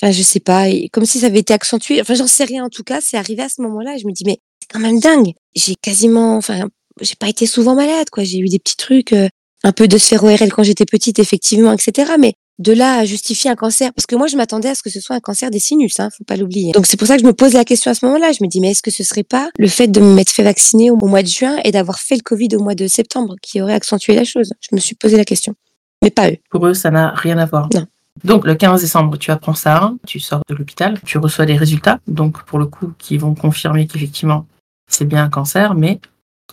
enfin, 0.00 0.12
je 0.12 0.22
sais 0.22 0.40
pas, 0.40 0.66
comme 0.92 1.04
si 1.04 1.18
ça 1.18 1.26
avait 1.26 1.40
été 1.40 1.52
accentué. 1.52 2.00
Enfin, 2.00 2.14
j'en 2.14 2.28
sais 2.28 2.44
rien. 2.44 2.64
En 2.64 2.70
tout 2.70 2.84
cas, 2.84 3.00
c'est 3.00 3.16
arrivé 3.16 3.42
à 3.42 3.48
ce 3.48 3.60
moment-là. 3.62 3.96
Je 3.98 4.06
me 4.06 4.12
dis, 4.12 4.22
mais 4.24 4.38
c'est 4.60 4.68
quand 4.72 4.78
même 4.78 5.00
dingue. 5.00 5.32
J'ai 5.56 5.74
quasiment, 5.74 6.36
enfin, 6.36 6.68
j'ai 7.00 7.16
pas 7.16 7.28
été 7.28 7.46
souvent 7.46 7.74
malade, 7.74 8.08
quoi. 8.10 8.22
J'ai 8.22 8.38
eu 8.38 8.48
des 8.48 8.60
petits 8.60 8.76
trucs, 8.76 9.12
euh, 9.12 9.28
un 9.64 9.72
peu 9.72 9.88
de 9.88 9.98
sphère 9.98 10.22
ORL 10.22 10.52
quand 10.52 10.62
j'étais 10.62 10.84
petite, 10.84 11.18
effectivement, 11.18 11.72
etc. 11.72 12.12
Mais 12.20 12.34
de 12.58 12.72
là 12.72 12.98
à 12.98 13.04
justifier 13.04 13.50
un 13.50 13.54
cancer, 13.54 13.92
parce 13.92 14.06
que 14.06 14.16
moi, 14.16 14.26
je 14.26 14.36
m'attendais 14.36 14.68
à 14.68 14.74
ce 14.74 14.82
que 14.82 14.90
ce 14.90 15.00
soit 15.00 15.16
un 15.16 15.20
cancer 15.20 15.50
des 15.50 15.58
sinus, 15.58 16.00
hein, 16.00 16.08
faut 16.16 16.24
pas 16.24 16.36
l'oublier. 16.36 16.72
Donc, 16.72 16.86
c'est 16.86 16.96
pour 16.96 17.06
ça 17.06 17.16
que 17.16 17.22
je 17.22 17.26
me 17.26 17.32
pose 17.32 17.52
la 17.52 17.64
question 17.64 17.90
à 17.90 17.94
ce 17.94 18.04
moment-là. 18.06 18.32
Je 18.32 18.42
me 18.42 18.48
dis, 18.48 18.60
mais 18.60 18.70
est-ce 18.70 18.82
que 18.82 18.90
ce 18.90 19.04
serait 19.04 19.24
pas 19.24 19.50
le 19.58 19.68
fait 19.68 19.88
de 19.88 20.00
me 20.00 20.14
m'être 20.14 20.30
fait 20.30 20.42
vacciner 20.42 20.90
au 20.90 20.96
mois 20.96 21.22
de 21.22 21.28
juin 21.28 21.58
et 21.64 21.70
d'avoir 21.70 21.98
fait 21.98 22.16
le 22.16 22.22
Covid 22.22 22.48
au 22.54 22.60
mois 22.60 22.74
de 22.74 22.86
septembre 22.86 23.36
qui 23.42 23.60
aurait 23.60 23.74
accentué 23.74 24.14
la 24.14 24.24
chose? 24.24 24.52
Je 24.60 24.74
me 24.74 24.80
suis 24.80 24.94
posé 24.94 25.16
la 25.16 25.24
question. 25.24 25.54
Mais 26.02 26.10
pas 26.10 26.30
eux. 26.30 26.36
Pour 26.50 26.66
eux, 26.66 26.74
ça 26.74 26.90
n'a 26.90 27.10
rien 27.10 27.38
à 27.38 27.46
voir. 27.46 27.68
Non. 27.74 27.86
Donc, 28.24 28.46
le 28.46 28.54
15 28.54 28.80
décembre, 28.80 29.18
tu 29.18 29.30
apprends 29.30 29.54
ça, 29.54 29.92
tu 30.06 30.20
sors 30.20 30.40
de 30.48 30.54
l'hôpital, 30.54 30.98
tu 31.04 31.18
reçois 31.18 31.44
des 31.44 31.56
résultats, 31.56 32.00
donc 32.06 32.42
pour 32.44 32.58
le 32.58 32.66
coup, 32.66 32.92
qui 32.98 33.18
vont 33.18 33.34
confirmer 33.34 33.86
qu'effectivement, 33.86 34.46
c'est 34.88 35.04
bien 35.04 35.24
un 35.24 35.28
cancer, 35.28 35.74
mais 35.74 36.00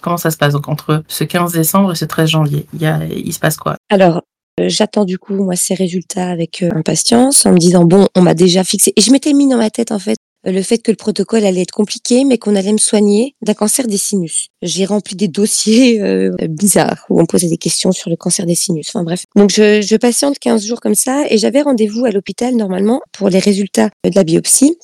comment 0.02 0.18
ça 0.18 0.30
se 0.30 0.38
passe? 0.38 0.54
Donc, 0.54 0.68
entre 0.68 1.04
ce 1.08 1.24
15 1.24 1.54
décembre 1.54 1.94
et 1.94 1.96
ce 1.96 2.04
13 2.06 2.30
janvier, 2.30 2.66
il, 2.74 2.82
y 2.82 2.86
a, 2.86 3.06
il 3.06 3.32
se 3.32 3.40
passe 3.40 3.56
quoi? 3.56 3.78
Alors, 3.90 4.24
j'attends 4.60 5.06
du 5.06 5.18
coup, 5.18 5.36
moi, 5.36 5.56
ces 5.56 5.74
résultats 5.74 6.30
avec 6.30 6.62
euh, 6.64 6.70
impatience, 6.74 7.46
en 7.46 7.54
me 7.54 7.58
disant, 7.58 7.86
bon, 7.86 8.08
on 8.16 8.22
m'a 8.22 8.34
déjà 8.34 8.64
fixé. 8.64 8.94
Et 8.96 9.02
je 9.02 9.12
m'étais 9.12 9.34
mis 9.34 9.48
dans 9.48 9.58
ma 9.58 9.70
tête, 9.70 9.92
en 9.92 10.00
fait, 10.00 10.18
euh, 10.46 10.52
le 10.52 10.62
fait 10.62 10.80
que 10.80 10.92
le 10.92 10.98
protocole 10.98 11.46
allait 11.46 11.62
être 11.62 11.72
compliqué, 11.72 12.24
mais 12.26 12.38
qu'on 12.38 12.56
allait 12.56 12.74
me 12.74 12.78
soigner 12.78 13.36
d'un 13.42 13.54
cancer 13.54 13.88
des 13.88 13.98
sinus. 13.98 14.48
J'ai 14.62 14.86
rempli 14.86 15.16
des 15.16 15.28
dossiers 15.28 16.02
euh, 16.04 16.36
bizarres 16.50 17.06
où 17.10 17.20
on 17.22 17.26
posait 17.26 17.50
des 17.50 17.58
questions 17.58 17.92
sur 17.92 18.10
le 18.10 18.16
cancer 18.16 18.46
des 18.46 18.56
sinus. 18.56 18.90
Enfin 18.90 19.04
bref. 19.04 19.26
Donc 19.36 19.52
je, 19.52 19.82
je 19.82 19.96
patiente 19.96 20.40
15 20.40 20.66
jours 20.66 20.82
comme 20.82 20.96
ça 20.96 21.24
et 21.30 21.38
j'avais 21.38 21.62
rendez-vous 21.62 22.06
à 22.06 22.12
l'hôpital 22.12 22.56
normalement 22.56 23.02
pour 23.12 23.30
les 23.30 23.40
résultats 23.40 23.90
de 24.04 24.16
la 24.16 24.24
biopsie 24.24 24.78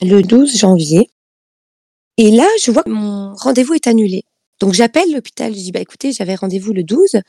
le 0.00 0.22
12 0.22 0.56
janvier. 0.56 1.10
Et 2.16 2.30
là, 2.30 2.46
je 2.62 2.70
vois 2.70 2.82
que 2.82 2.90
mon 2.90 3.34
rendez-vous 3.34 3.74
est 3.74 3.86
annulé. 3.86 4.24
Donc 4.60 4.74
j'appelle 4.74 5.12
l'hôpital, 5.12 5.52
je 5.52 5.58
dis 5.58 5.72
bah 5.72 5.80
écoutez, 5.80 6.12
j'avais 6.12 6.34
rendez-vous 6.34 6.72
le 6.72 6.82
12. 6.82 7.20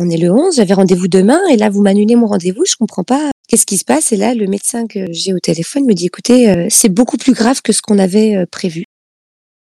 On 0.00 0.08
est 0.08 0.16
le 0.16 0.32
11, 0.32 0.56
j'avais 0.56 0.72
rendez-vous 0.72 1.08
demain 1.08 1.40
et 1.50 1.58
là 1.58 1.68
vous 1.68 1.82
m'annulez 1.82 2.16
mon 2.16 2.26
rendez-vous, 2.26 2.64
je 2.66 2.74
comprends 2.74 3.04
pas. 3.04 3.30
Qu'est-ce 3.46 3.66
qui 3.66 3.76
se 3.76 3.84
passe? 3.84 4.12
Et 4.12 4.16
là 4.16 4.34
le 4.34 4.46
médecin 4.46 4.86
que 4.86 5.12
j'ai 5.12 5.34
au 5.34 5.38
téléphone 5.38 5.84
me 5.84 5.92
dit 5.92 6.06
écoutez, 6.06 6.50
euh, 6.50 6.66
c'est 6.70 6.88
beaucoup 6.88 7.18
plus 7.18 7.34
grave 7.34 7.60
que 7.60 7.72
ce 7.72 7.82
qu'on 7.82 7.98
avait 7.98 8.34
euh, 8.34 8.46
prévu. 8.50 8.84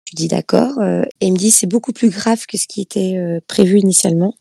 Je 0.10 0.16
dis 0.16 0.30
d'accord 0.30 0.80
euh, 0.80 1.04
et 1.20 1.28
il 1.28 1.34
me 1.34 1.38
dit 1.38 1.52
c'est 1.52 1.68
beaucoup 1.68 1.92
plus 1.92 2.10
grave 2.10 2.46
que 2.48 2.58
ce 2.58 2.68
qui 2.68 2.82
était 2.82 3.18
prévu 3.48 3.80
initialement. 3.80 4.34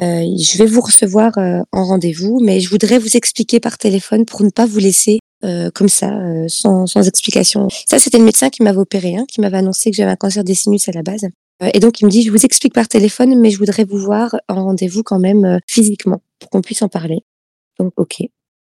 je 0.00 0.58
vais 0.58 0.66
vous 0.66 0.80
recevoir 0.80 1.32
en 1.36 1.84
rendez-vous, 1.84 2.40
mais 2.42 2.60
je 2.60 2.70
voudrais 2.70 2.98
vous 2.98 3.16
expliquer 3.16 3.60
par 3.60 3.76
téléphone 3.76 4.24
pour 4.24 4.42
ne 4.42 4.50
pas 4.50 4.64
vous 4.64 4.78
laisser 4.78 5.18
comme 5.74 5.88
ça, 5.88 6.10
sans, 6.48 6.86
sans 6.86 7.06
explication. 7.06 7.68
Ça, 7.88 7.98
c'était 8.00 8.18
le 8.18 8.24
médecin 8.24 8.50
qui 8.50 8.64
m'avait 8.64 8.78
opéré, 8.78 9.16
hein, 9.16 9.26
qui 9.28 9.40
m'avait 9.40 9.58
annoncé 9.58 9.90
que 9.90 9.96
j'avais 9.96 10.10
un 10.10 10.16
cancer 10.16 10.42
des 10.42 10.54
sinus 10.54 10.88
à 10.88 10.92
la 10.92 11.02
base. 11.02 11.28
Euh, 11.62 11.70
et 11.74 11.80
donc 11.80 12.00
il 12.00 12.06
me 12.06 12.10
dit, 12.10 12.22
je 12.22 12.30
vous 12.30 12.44
explique 12.44 12.74
par 12.74 12.88
téléphone, 12.88 13.38
mais 13.40 13.50
je 13.50 13.58
voudrais 13.58 13.84
vous 13.84 13.98
voir 13.98 14.36
en 14.48 14.64
rendez-vous 14.64 15.02
quand 15.02 15.18
même 15.18 15.44
euh, 15.44 15.58
physiquement 15.66 16.22
pour 16.38 16.50
qu'on 16.50 16.62
puisse 16.62 16.82
en 16.82 16.88
parler. 16.88 17.24
Donc 17.78 17.92
ok. 17.96 18.22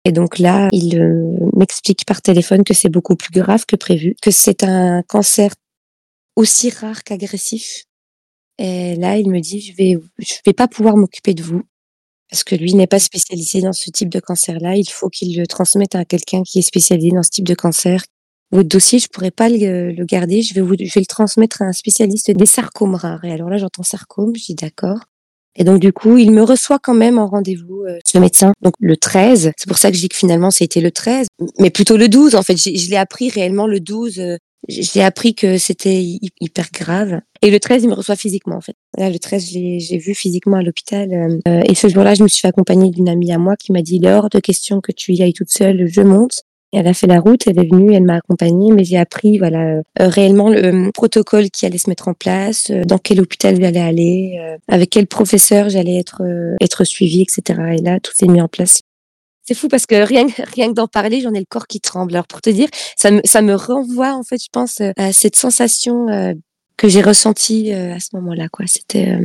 Et 0.05 0.11
donc 0.11 0.39
là, 0.39 0.69
il 0.71 0.99
euh, 0.99 1.49
m'explique 1.55 2.05
par 2.05 2.21
téléphone 2.21 2.63
que 2.63 2.73
c'est 2.73 2.89
beaucoup 2.89 3.15
plus 3.15 3.31
grave 3.31 3.65
que 3.65 3.75
prévu, 3.75 4.15
que 4.21 4.31
c'est 4.31 4.63
un 4.63 5.03
cancer 5.03 5.51
aussi 6.35 6.69
rare 6.69 7.03
qu'agressif. 7.03 7.85
Et 8.57 8.95
là, 8.95 9.17
il 9.17 9.29
me 9.29 9.39
dit, 9.39 9.59
je 9.59 9.73
vais, 9.75 9.99
je 10.19 10.35
vais 10.45 10.53
pas 10.53 10.67
pouvoir 10.67 10.97
m'occuper 10.97 11.33
de 11.33 11.43
vous 11.43 11.63
parce 12.29 12.43
que 12.43 12.55
lui 12.55 12.73
n'est 12.73 12.87
pas 12.87 12.99
spécialisé 12.99 13.61
dans 13.61 13.73
ce 13.73 13.89
type 13.89 14.09
de 14.09 14.19
cancer-là. 14.19 14.75
Il 14.75 14.89
faut 14.89 15.09
qu'il 15.09 15.37
le 15.37 15.47
transmette 15.47 15.95
à 15.95 16.05
quelqu'un 16.05 16.43
qui 16.43 16.59
est 16.59 16.63
spécialisé 16.63 17.11
dans 17.11 17.23
ce 17.23 17.29
type 17.29 17.47
de 17.47 17.55
cancer, 17.55 18.03
votre 18.51 18.69
dossier, 18.69 18.99
je 18.99 19.07
pourrais 19.07 19.31
pas 19.31 19.49
le, 19.49 19.93
garder. 20.05 20.41
Je 20.41 20.53
vais 20.53 20.61
vous, 20.61 20.75
je 20.79 20.93
vais 20.93 21.01
le 21.01 21.05
transmettre 21.05 21.61
à 21.61 21.65
un 21.65 21.73
spécialiste 21.73 22.31
des 22.31 22.45
sarcomes 22.45 22.95
rares. 22.95 23.25
Et 23.25 23.31
alors 23.31 23.49
là, 23.49 23.57
j'entends 23.57 23.83
sarcome. 23.83 24.35
Je 24.35 24.45
dis 24.45 24.55
d'accord. 24.55 24.99
Et 25.59 25.63
donc 25.63 25.79
du 25.79 25.91
coup, 25.91 26.17
il 26.17 26.31
me 26.31 26.43
reçoit 26.43 26.79
quand 26.79 26.93
même 26.93 27.17
en 27.17 27.27
rendez-vous 27.27 27.83
euh, 27.83 27.97
ce 28.05 28.17
médecin. 28.19 28.53
Donc 28.61 28.73
le 28.79 28.95
13. 28.95 29.51
C'est 29.57 29.67
pour 29.67 29.77
ça 29.77 29.89
que 29.89 29.97
je 29.97 30.01
dis 30.01 30.09
que 30.09 30.15
finalement, 30.15 30.51
c'était 30.51 30.81
le 30.81 30.91
13, 30.91 31.27
mais 31.59 31.71
plutôt 31.71 31.97
le 31.97 32.07
12. 32.07 32.35
En 32.35 32.43
fait, 32.43 32.57
je 32.57 32.89
l'ai 32.89 32.95
appris 32.95 33.29
réellement 33.29 33.67
le 33.67 33.79
12. 33.79 34.19
Euh, 34.19 34.37
j'ai 34.67 35.03
appris 35.03 35.33
que 35.33 35.57
c'était 35.57 36.01
hyper 36.41 36.67
grave. 36.73 37.21
Et 37.41 37.51
le 37.51 37.59
13, 37.59 37.83
il 37.83 37.89
me 37.89 37.93
reçoit 37.93 38.15
physiquement, 38.15 38.55
en 38.55 38.61
fait. 38.61 38.75
Là, 38.97 39.09
le 39.09 39.19
13, 39.19 39.45
j'ai 39.45 39.97
vu 39.97 40.13
physiquement 40.13 40.57
à 40.57 40.63
l'hôpital. 40.63 41.41
Euh, 41.47 41.61
et 41.65 41.75
ce 41.75 41.87
jour-là, 41.87 42.15
je 42.15 42.23
me 42.23 42.27
suis 42.27 42.41
fait 42.41 42.47
accompagner 42.47 42.89
d'une 42.89 43.07
amie 43.07 43.31
à 43.31 43.37
moi 43.37 43.55
qui 43.55 43.71
m'a 43.71 43.81
dit, 43.81 43.97
il 43.97 44.05
est 44.05 44.13
hors 44.13 44.29
de 44.29 44.39
question 44.39 44.81
que 44.81 44.91
tu 44.91 45.13
y 45.13 45.21
ailles 45.21 45.33
toute 45.33 45.51
seule, 45.51 45.87
je 45.87 46.01
monte. 46.01 46.41
Elle 46.73 46.87
a 46.87 46.93
fait 46.93 47.07
la 47.07 47.19
route, 47.21 47.47
elle 47.47 47.59
est 47.59 47.69
venue, 47.69 47.93
elle 47.93 48.03
m'a 48.03 48.15
accompagnée, 48.15 48.73
mais 48.73 48.83
j'ai 48.83 48.97
appris 48.97 49.37
voilà 49.37 49.77
euh, 49.77 49.81
réellement 49.99 50.49
le 50.49 50.87
euh, 50.87 50.91
protocole 50.91 51.49
qui 51.49 51.65
allait 51.65 51.77
se 51.77 51.89
mettre 51.89 52.09
en 52.09 52.13
place, 52.13 52.69
euh, 52.71 52.83
dans 52.83 52.97
quel 52.97 53.21
hôpital 53.21 53.59
j'allais 53.59 53.79
aller, 53.79 54.57
avec 54.67 54.89
quel 54.89 55.07
professeur 55.07 55.69
j'allais 55.69 55.97
être 55.97 56.21
être 56.59 56.83
suivie, 56.83 57.21
etc. 57.21 57.77
Et 57.77 57.81
là, 57.81 57.99
tout 57.99 58.11
s'est 58.13 58.27
mis 58.27 58.41
en 58.41 58.49
place. 58.49 58.81
C'est 59.43 59.53
fou 59.53 59.69
parce 59.69 59.85
que 59.85 59.95
rien, 59.95 60.27
rien 60.53 60.67
que 60.67 60.73
d'en 60.73 60.87
parler, 60.87 61.21
j'en 61.21 61.33
ai 61.33 61.39
le 61.39 61.45
corps 61.45 61.67
qui 61.67 61.79
tremble. 61.79 62.13
Alors 62.13 62.27
pour 62.27 62.41
te 62.41 62.49
dire, 62.49 62.67
ça 62.97 63.11
me, 63.11 63.21
ça 63.23 63.41
me 63.41 63.55
renvoie 63.55 64.13
en 64.13 64.23
fait, 64.23 64.43
je 64.43 64.49
pense, 64.51 64.81
à 64.81 65.13
cette 65.13 65.37
sensation 65.37 66.07
que 66.75 66.89
j'ai 66.89 67.01
ressentie 67.01 67.71
à 67.71 67.99
ce 68.01 68.09
moment-là. 68.13 68.49
Quoi, 68.49 68.65
c'était 68.67 69.17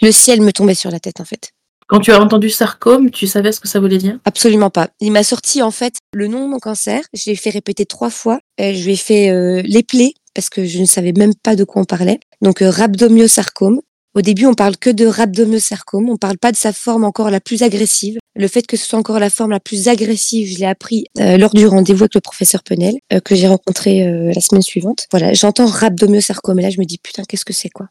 le 0.00 0.12
ciel 0.12 0.40
me 0.40 0.52
tombait 0.52 0.74
sur 0.74 0.90
la 0.90 1.00
tête 1.00 1.20
en 1.20 1.24
fait. 1.24 1.52
Quand 1.90 1.98
tu 1.98 2.12
as 2.12 2.20
entendu 2.22 2.50
sarcome, 2.50 3.10
tu 3.10 3.26
savais 3.26 3.50
ce 3.50 3.58
que 3.58 3.66
ça 3.66 3.80
voulait 3.80 3.98
dire? 3.98 4.20
Absolument 4.24 4.70
pas. 4.70 4.90
Il 5.00 5.10
m'a 5.10 5.24
sorti 5.24 5.60
en 5.60 5.72
fait 5.72 5.94
le 6.14 6.28
nom 6.28 6.44
de 6.44 6.48
mon 6.48 6.60
cancer. 6.60 7.00
Je 7.12 7.28
l'ai 7.28 7.34
fait 7.34 7.50
répéter 7.50 7.84
trois 7.84 8.10
fois. 8.10 8.38
Et 8.58 8.76
je 8.76 8.84
lui 8.84 8.92
ai 8.92 8.96
fait 8.96 9.30
euh, 9.30 9.60
les 9.64 9.82
plaies 9.82 10.12
parce 10.32 10.50
que 10.50 10.64
je 10.64 10.78
ne 10.78 10.84
savais 10.84 11.10
même 11.10 11.34
pas 11.34 11.56
de 11.56 11.64
quoi 11.64 11.82
on 11.82 11.84
parlait. 11.84 12.20
Donc 12.42 12.62
euh, 12.62 12.70
rhabdomyosarcome. 12.70 13.80
Au 14.14 14.20
début, 14.20 14.46
on 14.46 14.54
parle 14.54 14.76
que 14.76 14.90
de 14.90 15.04
rhabdomyosarcome. 15.04 16.08
On 16.08 16.16
parle 16.16 16.38
pas 16.38 16.52
de 16.52 16.56
sa 16.56 16.72
forme 16.72 17.02
encore 17.02 17.28
la 17.28 17.40
plus 17.40 17.64
agressive. 17.64 18.18
Le 18.36 18.46
fait 18.46 18.64
que 18.68 18.76
ce 18.76 18.86
soit 18.86 18.98
encore 19.00 19.18
la 19.18 19.28
forme 19.28 19.50
la 19.50 19.58
plus 19.58 19.88
agressive, 19.88 20.46
je 20.46 20.60
l'ai 20.60 20.66
appris 20.66 21.06
euh, 21.18 21.38
lors 21.38 21.52
du 21.52 21.66
rendez-vous 21.66 22.04
avec 22.04 22.14
le 22.14 22.20
professeur 22.20 22.62
Penel 22.62 22.94
que 23.24 23.34
j'ai 23.34 23.48
rencontré 23.48 24.04
la 24.32 24.40
semaine 24.40 24.62
suivante. 24.62 25.06
Voilà, 25.10 25.34
j'entends 25.34 25.66
rhabdomyosarcome 25.66 26.60
et 26.60 26.62
là 26.62 26.70
je 26.70 26.78
me 26.78 26.84
dis 26.84 26.98
putain 26.98 27.24
qu'est-ce 27.24 27.44
que 27.44 27.52
c'est 27.52 27.68
quoi? 27.68 27.88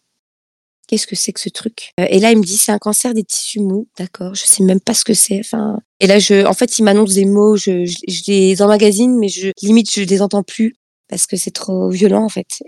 Qu'est-ce 0.90 1.06
que 1.06 1.16
c'est 1.16 1.32
que 1.32 1.40
ce 1.40 1.50
truc? 1.50 1.92
Euh, 2.00 2.08
Et 2.10 2.20
là, 2.20 2.32
il 2.32 2.38
me 2.38 2.44
dit 2.44 2.58
c'est 2.58 2.72
un 2.72 2.80
cancer 2.80 3.14
des 3.14 3.24
tissus 3.24 3.60
mous, 3.60 3.88
d'accord. 3.98 4.34
Je 4.34 4.46
sais 4.46 4.64
même 4.64 4.80
pas 4.80 4.96
ce 4.96 5.06
que 5.06 5.14
c'est. 5.14 5.40
Enfin, 5.40 5.80
et 6.00 6.08
là, 6.08 6.18
je, 6.18 6.46
en 6.46 6.54
fait, 6.54 6.80
il 6.80 6.84
m'annonce 6.84 7.14
des 7.14 7.26
mots, 7.26 7.56
je, 7.56 7.86
les 8.28 8.62
emmagasine, 8.62 9.18
mais 9.18 9.30
je 9.30 9.52
limite 9.62 9.94
je 9.94 10.02
les 10.02 10.22
entends 10.22 10.44
plus 10.44 10.76
parce 11.08 11.28
que 11.28 11.38
c'est 11.38 11.52
trop 11.52 11.90
violent 11.90 12.24
en 12.24 12.30
fait. 12.30 12.64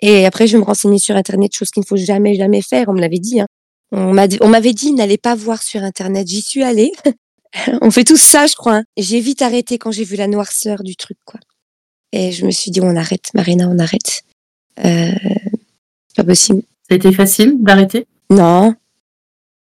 Et 0.00 0.26
après, 0.26 0.46
je 0.46 0.56
me 0.56 0.62
renseigner 0.62 0.98
sur 0.98 1.16
internet, 1.16 1.54
chose 1.54 1.70
qu'il 1.70 1.80
ne 1.80 1.86
faut 1.86 1.96
jamais 1.96 2.36
jamais 2.36 2.62
faire. 2.62 2.88
On 2.88 2.92
me 2.92 3.00
l'avait 3.00 3.18
dit. 3.18 3.40
Hein. 3.40 3.46
On 3.92 4.12
m'a 4.12 4.26
on 4.40 4.48
m'avait 4.48 4.72
dit 4.72 4.92
n'allez 4.92 5.18
pas 5.18 5.34
voir 5.34 5.62
sur 5.62 5.82
internet. 5.82 6.28
J'y 6.28 6.42
suis 6.42 6.62
allée. 6.62 6.92
on 7.82 7.90
fait 7.90 8.04
tout 8.04 8.16
ça, 8.16 8.46
je 8.46 8.54
crois. 8.54 8.76
Hein. 8.76 8.84
J'ai 8.96 9.20
vite 9.20 9.42
arrêté 9.42 9.78
quand 9.78 9.90
j'ai 9.90 10.04
vu 10.04 10.16
la 10.16 10.28
noirceur 10.28 10.84
du 10.84 10.94
truc, 10.94 11.18
quoi. 11.24 11.40
Et 12.12 12.30
je 12.30 12.46
me 12.46 12.52
suis 12.52 12.70
dit 12.70 12.80
on 12.80 12.94
arrête, 12.94 13.30
Marina, 13.34 13.68
on 13.68 13.78
arrête. 13.78 14.22
Euh, 14.84 15.10
pas 16.14 16.24
possible. 16.24 16.62
Ça 16.88 16.94
a 16.94 16.94
été 16.94 17.12
facile 17.12 17.56
d'arrêter? 17.58 18.06
Non. 18.30 18.74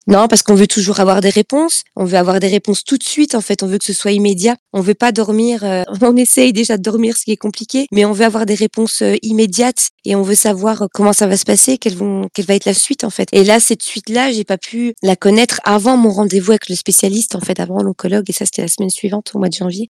Non, 0.07 0.27
parce 0.27 0.41
qu'on 0.41 0.55
veut 0.55 0.65
toujours 0.65 0.99
avoir 0.99 1.21
des 1.21 1.29
réponses. 1.29 1.83
On 1.95 2.05
veut 2.05 2.17
avoir 2.17 2.39
des 2.39 2.47
réponses 2.47 2.83
tout 2.83 2.97
de 2.97 3.03
suite. 3.03 3.35
En 3.35 3.41
fait, 3.41 3.61
on 3.61 3.67
veut 3.67 3.77
que 3.77 3.85
ce 3.85 3.93
soit 3.93 4.11
immédiat. 4.11 4.55
On 4.73 4.81
veut 4.81 4.95
pas 4.95 5.11
dormir. 5.11 5.63
Euh, 5.63 5.83
on 6.01 6.15
essaye 6.15 6.51
déjà 6.51 6.77
de 6.77 6.81
dormir, 6.81 7.15
ce 7.15 7.25
qui 7.25 7.31
est 7.31 7.37
compliqué, 7.37 7.85
mais 7.91 8.05
on 8.05 8.11
veut 8.11 8.25
avoir 8.25 8.47
des 8.47 8.55
réponses 8.55 9.03
euh, 9.03 9.15
immédiates 9.21 9.89
et 10.03 10.15
on 10.15 10.23
veut 10.23 10.35
savoir 10.35 10.81
euh, 10.81 10.87
comment 10.91 11.13
ça 11.13 11.27
va 11.27 11.37
se 11.37 11.45
passer, 11.45 11.77
quelle, 11.77 11.95
vont, 11.95 12.27
va 12.39 12.55
être 12.55 12.65
la 12.65 12.73
suite 12.73 13.03
en 13.03 13.11
fait. 13.11 13.29
Et 13.31 13.43
là, 13.43 13.59
cette 13.59 13.83
suite-là, 13.83 14.31
j'ai 14.31 14.43
pas 14.43 14.57
pu 14.57 14.95
la 15.03 15.15
connaître 15.15 15.61
avant 15.63 15.97
mon 15.97 16.09
rendez-vous 16.09 16.51
avec 16.51 16.69
le 16.69 16.75
spécialiste, 16.75 17.35
en 17.35 17.41
fait, 17.41 17.59
avant 17.59 17.83
l'oncologue. 17.83 18.25
Et 18.27 18.33
ça, 18.33 18.45
c'était 18.45 18.63
la 18.63 18.67
semaine 18.67 18.89
suivante, 18.89 19.31
au 19.35 19.39
mois 19.39 19.49
de 19.49 19.53
janvier. 19.53 19.89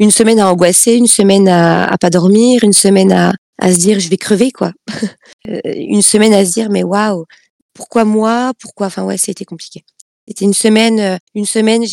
Une 0.00 0.10
semaine 0.10 0.40
à 0.40 0.50
angoisser, 0.50 0.94
une 0.94 1.06
semaine 1.06 1.48
à, 1.48 1.86
à 1.86 1.96
pas 1.98 2.10
dormir, 2.10 2.64
une 2.64 2.72
semaine 2.72 3.12
à, 3.12 3.32
à 3.58 3.72
se 3.72 3.78
dire 3.78 4.00
je 4.00 4.08
vais 4.08 4.16
crever 4.16 4.50
quoi. 4.50 4.72
Euh, 5.48 5.60
une 5.76 6.02
semaine 6.02 6.34
à 6.34 6.44
se 6.44 6.50
dire 6.50 6.70
mais 6.70 6.82
waouh, 6.82 7.24
pourquoi 7.72 8.04
moi? 8.04 8.50
Pourquoi? 8.58 8.88
Enfin 8.88 9.04
ouais, 9.04 9.16
c'était 9.16 9.44
compliqué. 9.44 9.84
C'était 10.26 10.44
une 10.44 10.54
semaine, 10.54 10.98
euh, 10.98 11.16
une 11.36 11.46
semaine 11.46 11.84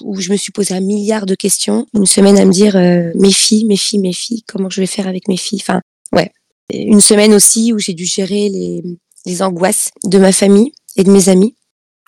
où 0.00 0.20
je 0.20 0.32
me 0.32 0.36
suis 0.36 0.50
posé 0.50 0.74
un 0.74 0.80
milliard 0.80 1.24
de 1.24 1.36
questions. 1.36 1.86
Une 1.94 2.06
semaine 2.06 2.36
à 2.38 2.44
me 2.44 2.50
dire 2.50 2.74
euh, 2.74 3.12
mes 3.14 3.30
filles, 3.30 3.66
mes 3.66 3.76
filles, 3.76 4.00
mes 4.00 4.12
filles, 4.12 4.42
comment 4.48 4.68
je 4.68 4.80
vais 4.80 4.88
faire 4.88 5.06
avec 5.06 5.28
mes 5.28 5.36
filles? 5.36 5.60
Enfin 5.62 5.80
ouais. 6.12 6.32
Une 6.74 7.00
semaine 7.00 7.34
aussi 7.34 7.72
où 7.72 7.78
j'ai 7.78 7.94
dû 7.94 8.04
gérer 8.04 8.48
les, 8.48 8.82
les 9.26 9.42
angoisses 9.42 9.90
de 10.04 10.18
ma 10.18 10.32
famille 10.32 10.72
et 10.96 11.04
de 11.04 11.12
mes 11.12 11.28
amis. 11.28 11.54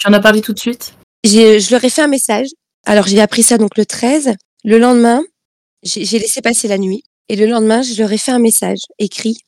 Tu 0.01 0.09
en 0.09 0.13
as 0.13 0.21
parlé 0.21 0.41
tout 0.41 0.53
de 0.53 0.59
suite? 0.59 0.95
Je 1.25 1.71
leur 1.71 1.85
ai 1.85 1.91
fait 1.91 2.03
un 2.03 2.09
message. 2.09 2.49
Alors 2.85 3.07
j'ai 3.07 3.21
appris 3.21 3.45
ça 3.45 3.59
donc 3.59 3.77
le 3.77 3.87
13. 3.87 4.35
Le 4.65 4.79
lendemain, 4.79 5.23
j'ai 5.83 6.19
laissé 6.19 6.43
passer 6.43 6.67
la 6.69 6.79
nuit. 6.79 7.05
Et 7.31 7.37
le 7.37 7.47
lendemain, 7.47 7.81
je 7.81 7.97
leur 8.03 8.13
ai 8.13 8.19
fait 8.19 8.33
un 8.33 8.41
message 8.41 8.81
écrit 8.99 9.39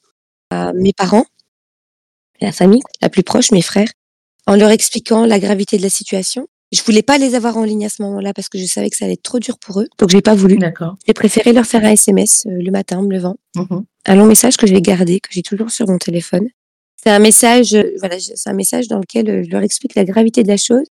à 0.50 0.72
mes 0.72 0.92
parents, 0.92 1.24
la 2.40 2.52
famille 2.52 2.82
la 3.00 3.08
plus 3.08 3.24
proche, 3.24 3.50
mes 3.50 3.60
frères, 3.60 3.88
en 4.46 4.54
leur 4.54 4.70
expliquant 4.70 5.26
la 5.26 5.40
gravité 5.40 5.78
de 5.78 5.82
la 5.82 5.88
situation. 5.90 6.46
Je 6.70 6.80
voulais 6.84 7.02
pas 7.02 7.18
les 7.18 7.34
avoir 7.34 7.56
en 7.56 7.64
ligne 7.64 7.84
à 7.84 7.88
ce 7.88 8.00
moment-là 8.02 8.32
parce 8.34 8.48
que 8.48 8.56
je 8.56 8.66
savais 8.66 8.88
que 8.88 8.96
ça 8.96 9.06
allait 9.06 9.14
être 9.14 9.24
trop 9.24 9.40
dur 9.40 9.58
pour 9.58 9.80
eux. 9.80 9.88
Donc 9.98 10.10
j'ai 10.10 10.22
pas 10.22 10.36
voulu. 10.36 10.58
D'accord. 10.58 10.96
J'ai 11.08 11.12
préféré 11.12 11.52
leur 11.52 11.66
faire 11.66 11.84
un 11.84 11.90
SMS 11.90 12.46
euh, 12.46 12.50
le 12.62 12.70
matin 12.70 12.98
en 12.98 13.02
me 13.02 13.12
levant. 13.12 13.34
Mmh 13.56 13.80
un 14.04 14.16
long 14.16 14.26
message 14.26 14.56
que 14.56 14.66
je 14.66 14.74
vais 14.74 14.80
garder, 14.80 15.18
que 15.18 15.28
j'ai 15.32 15.42
toujours 15.42 15.70
sur 15.70 15.88
mon 15.88 15.98
téléphone. 15.98 16.48
C'est 17.02 17.10
un 17.10 17.18
message, 17.18 17.74
euh, 17.74 17.94
voilà, 17.98 18.18
c'est 18.20 18.48
un 18.48 18.52
message 18.52 18.86
dans 18.86 18.98
lequel 18.98 19.28
euh, 19.28 19.42
je 19.44 19.50
leur 19.50 19.62
explique 19.62 19.96
la 19.96 20.04
gravité 20.04 20.44
de 20.44 20.48
la 20.48 20.56
chose. 20.56 20.86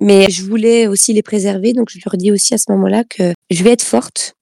Mais 0.00 0.30
je 0.30 0.44
voulais 0.44 0.86
aussi 0.86 1.12
les 1.12 1.22
préserver, 1.22 1.72
donc 1.72 1.90
je 1.90 1.98
leur 2.04 2.16
dis 2.16 2.30
aussi 2.30 2.54
à 2.54 2.58
ce 2.58 2.70
moment-là 2.70 3.02
que 3.04 3.32
je 3.50 3.64
vais 3.64 3.70
être 3.70 3.82
forte 3.82 4.34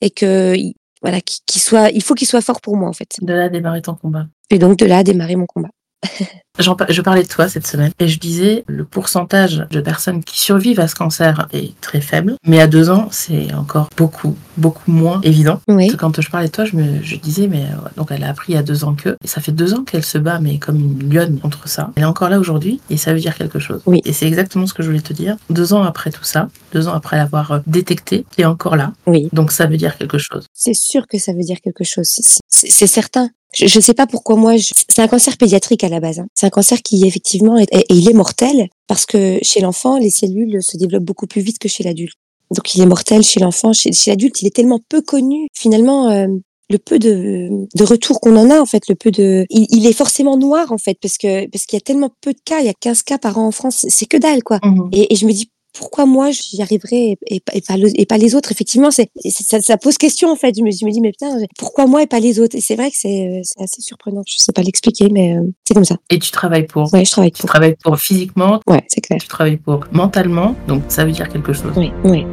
et 0.00 0.10
que 0.10 0.54
voilà, 1.02 1.20
qui, 1.20 1.58
soit, 1.58 1.90
il 1.90 2.02
faut 2.02 2.14
qu'il 2.14 2.28
soit 2.28 2.42
fort 2.42 2.60
pour 2.60 2.76
moi 2.76 2.88
en 2.88 2.92
fait. 2.92 3.16
De 3.22 3.32
là 3.32 3.48
démarrer 3.48 3.82
ton 3.82 3.94
combat. 3.94 4.26
Et 4.50 4.58
donc 4.58 4.78
de 4.78 4.86
là 4.86 5.02
démarrer 5.02 5.36
mon 5.36 5.46
combat. 5.46 5.70
je 6.58 7.00
parlais 7.02 7.22
de 7.22 7.28
toi 7.28 7.48
cette 7.48 7.66
semaine 7.66 7.92
et 7.98 8.08
je 8.08 8.18
disais 8.18 8.64
le 8.66 8.84
pourcentage 8.84 9.66
de 9.70 9.80
personnes 9.80 10.24
qui 10.24 10.40
survivent 10.40 10.80
à 10.80 10.88
ce 10.88 10.94
cancer 10.94 11.46
est 11.52 11.78
très 11.80 12.00
faible, 12.00 12.36
mais 12.46 12.60
à 12.60 12.66
deux 12.66 12.90
ans 12.90 13.08
c'est 13.10 13.52
encore 13.54 13.90
beaucoup, 13.96 14.36
beaucoup 14.56 14.90
moins 14.90 15.20
évident. 15.22 15.60
Oui. 15.68 15.94
quand 15.98 16.20
je 16.20 16.30
parlais 16.30 16.48
de 16.48 16.52
toi, 16.52 16.64
je 16.64 16.76
me 16.76 17.02
je 17.02 17.16
disais 17.16 17.48
mais 17.48 17.64
euh, 17.64 17.88
donc 17.96 18.08
elle 18.10 18.24
a 18.24 18.30
appris 18.30 18.52
il 18.52 18.54
y 18.56 18.58
a 18.58 18.62
deux 18.62 18.84
ans 18.84 18.94
que 18.94 19.10
et 19.22 19.26
ça 19.26 19.40
fait 19.40 19.52
deux 19.52 19.74
ans 19.74 19.84
qu'elle 19.84 20.04
se 20.04 20.18
bat 20.18 20.38
mais 20.40 20.58
comme 20.58 20.76
une 20.76 21.12
lionne 21.12 21.38
contre 21.38 21.68
ça. 21.68 21.90
Elle 21.96 22.02
est 22.02 22.06
encore 22.06 22.30
là 22.30 22.38
aujourd'hui 22.38 22.80
et 22.90 22.96
ça 22.96 23.12
veut 23.12 23.20
dire 23.20 23.36
quelque 23.36 23.58
chose. 23.58 23.82
Oui. 23.86 24.00
Et 24.04 24.12
c'est 24.12 24.26
exactement 24.26 24.66
ce 24.66 24.74
que 24.74 24.82
je 24.82 24.88
voulais 24.88 25.02
te 25.02 25.12
dire. 25.12 25.36
Deux 25.50 25.74
ans 25.74 25.82
après 25.82 26.10
tout 26.10 26.24
ça, 26.24 26.48
deux 26.72 26.88
ans 26.88 26.94
après 26.94 27.16
l'avoir 27.16 27.52
euh, 27.52 27.58
détecté, 27.66 28.24
tu 28.34 28.42
es 28.42 28.44
encore 28.44 28.76
là. 28.76 28.92
Oui. 29.06 29.28
Donc 29.32 29.52
ça 29.52 29.66
veut 29.66 29.76
dire 29.76 29.96
quelque 29.96 30.18
chose. 30.18 30.46
C'est 30.52 30.74
sûr 30.74 31.06
que 31.06 31.18
ça 31.18 31.32
veut 31.32 31.42
dire 31.42 31.60
quelque 31.60 31.84
chose. 31.84 32.08
C'est 32.48 32.86
certain. 32.86 33.30
Je 33.54 33.64
ne 33.64 33.82
sais 33.82 33.94
pas 33.94 34.06
pourquoi 34.06 34.36
moi, 34.36 34.54
c'est 34.58 35.02
un 35.02 35.08
cancer 35.08 35.36
pédiatrique 35.36 35.82
à 35.82 35.88
la 35.88 35.98
base. 35.98 36.20
Hein. 36.20 36.26
C'est 36.34 36.46
un 36.46 36.50
cancer 36.50 36.82
qui 36.82 37.04
effectivement 37.04 37.56
est, 37.56 37.66
et 37.72 37.84
il 37.90 38.08
est 38.08 38.14
mortel 38.14 38.68
parce 38.86 39.06
que 39.06 39.38
chez 39.42 39.60
l'enfant, 39.60 39.98
les 39.98 40.10
cellules 40.10 40.62
se 40.62 40.76
développent 40.76 41.04
beaucoup 41.04 41.26
plus 41.26 41.40
vite 41.40 41.58
que 41.58 41.68
chez 41.68 41.82
l'adulte. 41.82 42.14
Donc 42.54 42.74
il 42.74 42.80
est 42.80 42.86
mortel 42.86 43.22
chez 43.22 43.40
l'enfant. 43.40 43.72
Chez, 43.72 43.90
l'adulte, 44.06 44.40
il 44.42 44.46
est 44.46 44.54
tellement 44.54 44.80
peu 44.88 45.02
connu. 45.02 45.48
Finalement, 45.52 46.10
euh, 46.10 46.28
le 46.70 46.78
peu 46.78 46.98
de, 46.98 47.66
de 47.74 47.84
retour 47.84 48.20
qu'on 48.20 48.36
en 48.36 48.48
a 48.50 48.60
en 48.60 48.66
fait, 48.66 48.88
le 48.88 48.94
peu 48.94 49.10
de, 49.10 49.44
il, 49.50 49.66
il, 49.70 49.86
est 49.86 49.92
forcément 49.92 50.36
noir 50.36 50.70
en 50.70 50.78
fait 50.78 50.96
parce 51.02 51.18
que 51.18 51.46
parce 51.48 51.66
qu'il 51.66 51.76
y 51.76 51.82
a 51.82 51.84
tellement 51.84 52.10
peu 52.20 52.32
de 52.32 52.38
cas, 52.44 52.60
il 52.60 52.66
y 52.66 52.68
a 52.68 52.74
15 52.74 53.02
cas 53.02 53.18
par 53.18 53.38
an 53.38 53.48
en 53.48 53.50
France, 53.50 53.84
c'est 53.88 54.06
que 54.06 54.16
dalle 54.16 54.44
quoi. 54.44 54.60
Mmh. 54.62 54.88
Et, 54.92 55.12
et, 55.12 55.16
je 55.16 55.26
me 55.26 55.32
dis 55.32 55.50
pourquoi 55.72 56.06
moi 56.06 56.30
j'y 56.30 56.60
arriverai 56.62 57.18
et, 57.26 57.36
et, 57.36 57.40
pas, 57.40 57.74
et 57.94 58.06
pas 58.06 58.18
les 58.18 58.34
autres 58.34 58.52
effectivement 58.52 58.90
c'est 58.90 59.10
ça, 59.30 59.60
ça, 59.60 59.76
pose 59.76 59.98
question 59.98 60.30
en 60.30 60.36
fait. 60.36 60.54
Je 60.56 60.62
me, 60.62 60.70
je 60.70 60.84
me 60.84 60.90
dis 60.90 61.00
mais 61.00 61.10
putain 61.10 61.36
pourquoi 61.58 61.86
moi 61.86 62.02
et 62.02 62.06
pas 62.06 62.20
les 62.20 62.40
autres? 62.40 62.56
Et 62.56 62.60
c'est 62.60 62.76
vrai 62.76 62.90
que 62.90 62.96
c'est 62.96 63.42
assez 63.58 63.80
surprenant. 63.80 64.22
Je 64.26 64.38
sais 64.38 64.52
pas 64.52 64.62
l'expliquer 64.62 65.08
mais 65.10 65.36
euh, 65.36 65.42
c'est 65.66 65.74
comme 65.74 65.84
ça. 65.84 65.96
Et 66.10 66.18
tu 66.18 66.30
travailles 66.30 66.66
pour? 66.66 66.92
Ouais 66.92 67.04
je 67.04 67.10
travaille 67.10 67.30
pour. 67.30 67.40
tu 67.40 67.46
travailles 67.46 67.76
pour 67.82 67.98
physiquement? 67.98 68.60
Ouais 68.66 68.82
c'est 68.88 69.00
clair. 69.00 69.20
Tu 69.20 69.28
travailles 69.28 69.56
pour 69.58 69.84
mentalement? 69.92 70.54
Donc 70.68 70.82
ça 70.88 71.04
veut 71.04 71.12
dire 71.12 71.28
quelque 71.28 71.52
chose. 71.52 71.72
Oui 71.76 71.92
oui. 72.04 72.24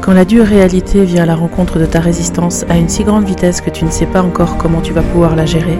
Quand 0.00 0.12
la 0.12 0.24
dure 0.24 0.46
réalité 0.46 1.04
vient 1.04 1.22
à 1.22 1.26
la 1.26 1.36
rencontre 1.36 1.78
de 1.78 1.86
ta 1.86 2.00
résistance 2.00 2.64
à 2.68 2.76
une 2.76 2.88
si 2.88 3.04
grande 3.04 3.24
vitesse 3.24 3.60
que 3.60 3.70
tu 3.70 3.84
ne 3.84 3.90
sais 3.90 4.06
pas 4.06 4.20
encore 4.20 4.56
comment 4.56 4.80
tu 4.80 4.92
vas 4.92 5.02
pouvoir 5.02 5.36
la 5.36 5.46
gérer, 5.46 5.78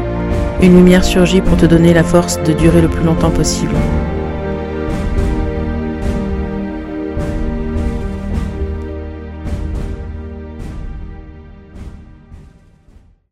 une 0.61 0.77
lumière 0.77 1.05
surgit 1.05 1.41
pour 1.41 1.57
te 1.57 1.67
donner 1.67 1.93
la 1.93 2.05
force 2.05 2.41
de 2.45 2.53
durer 2.53 2.81
le 2.81 2.89
plus 2.89 3.03
longtemps 3.03 3.33
possible. 3.33 3.75